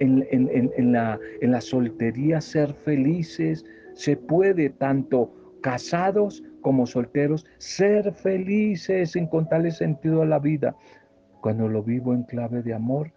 en, 0.00 0.92
la, 0.92 1.18
en 1.40 1.50
la 1.50 1.60
soltería, 1.60 2.40
ser 2.40 2.74
felices. 2.74 3.64
Se 3.94 4.16
puede 4.16 4.70
tanto 4.70 5.32
casados 5.62 6.42
como 6.60 6.86
solteros 6.86 7.46
ser 7.58 8.12
felices 8.12 9.12
sin 9.12 9.26
contarle 9.26 9.70
sentido 9.70 10.22
a 10.22 10.26
la 10.26 10.38
vida. 10.38 10.76
Cuando 11.40 11.68
lo 11.68 11.82
vivo 11.82 12.12
en 12.12 12.24
clave 12.24 12.62
de 12.62 12.74
amor 12.74 13.12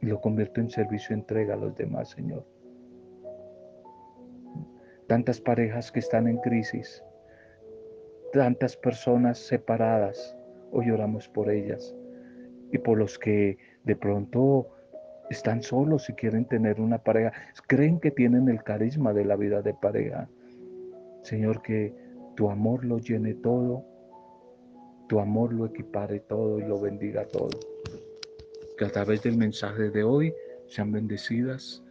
y 0.00 0.06
lo 0.06 0.20
convierto 0.20 0.60
en 0.60 0.70
servicio, 0.70 1.14
entrega 1.14 1.54
a 1.54 1.56
los 1.56 1.76
demás, 1.76 2.10
Señor. 2.10 2.46
Tantas 5.10 5.40
parejas 5.40 5.90
que 5.90 5.98
están 5.98 6.28
en 6.28 6.36
crisis, 6.36 7.02
tantas 8.32 8.76
personas 8.76 9.40
separadas. 9.40 10.36
Hoy 10.70 10.88
oramos 10.92 11.26
por 11.26 11.50
ellas 11.50 11.96
y 12.70 12.78
por 12.78 12.96
los 12.96 13.18
que 13.18 13.58
de 13.82 13.96
pronto 13.96 14.68
están 15.28 15.64
solos 15.64 16.08
y 16.08 16.12
quieren 16.12 16.44
tener 16.44 16.80
una 16.80 16.98
pareja. 16.98 17.32
Creen 17.66 17.98
que 17.98 18.12
tienen 18.12 18.48
el 18.48 18.62
carisma 18.62 19.12
de 19.12 19.24
la 19.24 19.34
vida 19.34 19.62
de 19.62 19.74
pareja. 19.74 20.28
Señor, 21.24 21.60
que 21.60 21.92
tu 22.36 22.48
amor 22.48 22.84
lo 22.84 23.00
llene 23.00 23.34
todo, 23.34 23.84
tu 25.08 25.18
amor 25.18 25.52
lo 25.52 25.66
equipare 25.66 26.20
todo 26.20 26.60
y 26.60 26.62
lo 26.62 26.80
bendiga 26.80 27.26
todo. 27.26 27.58
Que 28.78 28.84
a 28.84 28.90
través 28.90 29.24
del 29.24 29.36
mensaje 29.36 29.90
de 29.90 30.04
hoy 30.04 30.32
sean 30.68 30.92
bendecidas 30.92 31.82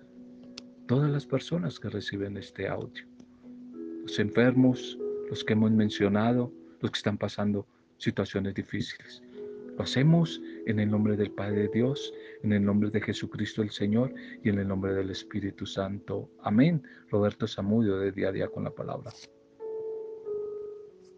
todas 0.88 1.12
las 1.12 1.26
personas 1.26 1.82
que 1.82 1.90
reciben 1.90 2.38
este 2.38 2.70
audio. 2.70 3.09
Los 4.10 4.18
enfermos, 4.18 4.98
los 5.30 5.44
que 5.44 5.54
hemos 5.54 5.70
mencionado, 5.70 6.52
los 6.82 6.90
que 6.90 6.98
están 6.98 7.20
pasando 7.20 7.68
situaciones 7.98 8.56
difíciles. 8.56 9.22
Lo 9.78 9.84
hacemos 9.84 10.42
en 10.66 10.80
el 10.80 10.90
nombre 10.90 11.16
del 11.16 11.30
Padre 11.30 11.70
Dios, 11.72 12.12
en 12.42 12.54
el 12.54 12.66
nombre 12.66 12.90
de 12.90 13.02
Jesucristo 13.02 13.62
el 13.62 13.70
Señor 13.70 14.12
y 14.44 14.50
en 14.50 14.58
el 14.58 14.68
nombre 14.68 14.96
del 14.96 15.12
Espíritu 15.12 15.68
Santo. 15.68 16.28
Amén. 16.42 16.82
Roberto 17.12 17.48
Zamudio 17.48 18.00
de 18.00 18.12
Día 18.12 18.30
a 18.30 18.32
Día 18.32 18.48
con 18.48 18.64
la 18.64 18.72
Palabra. 18.72 19.12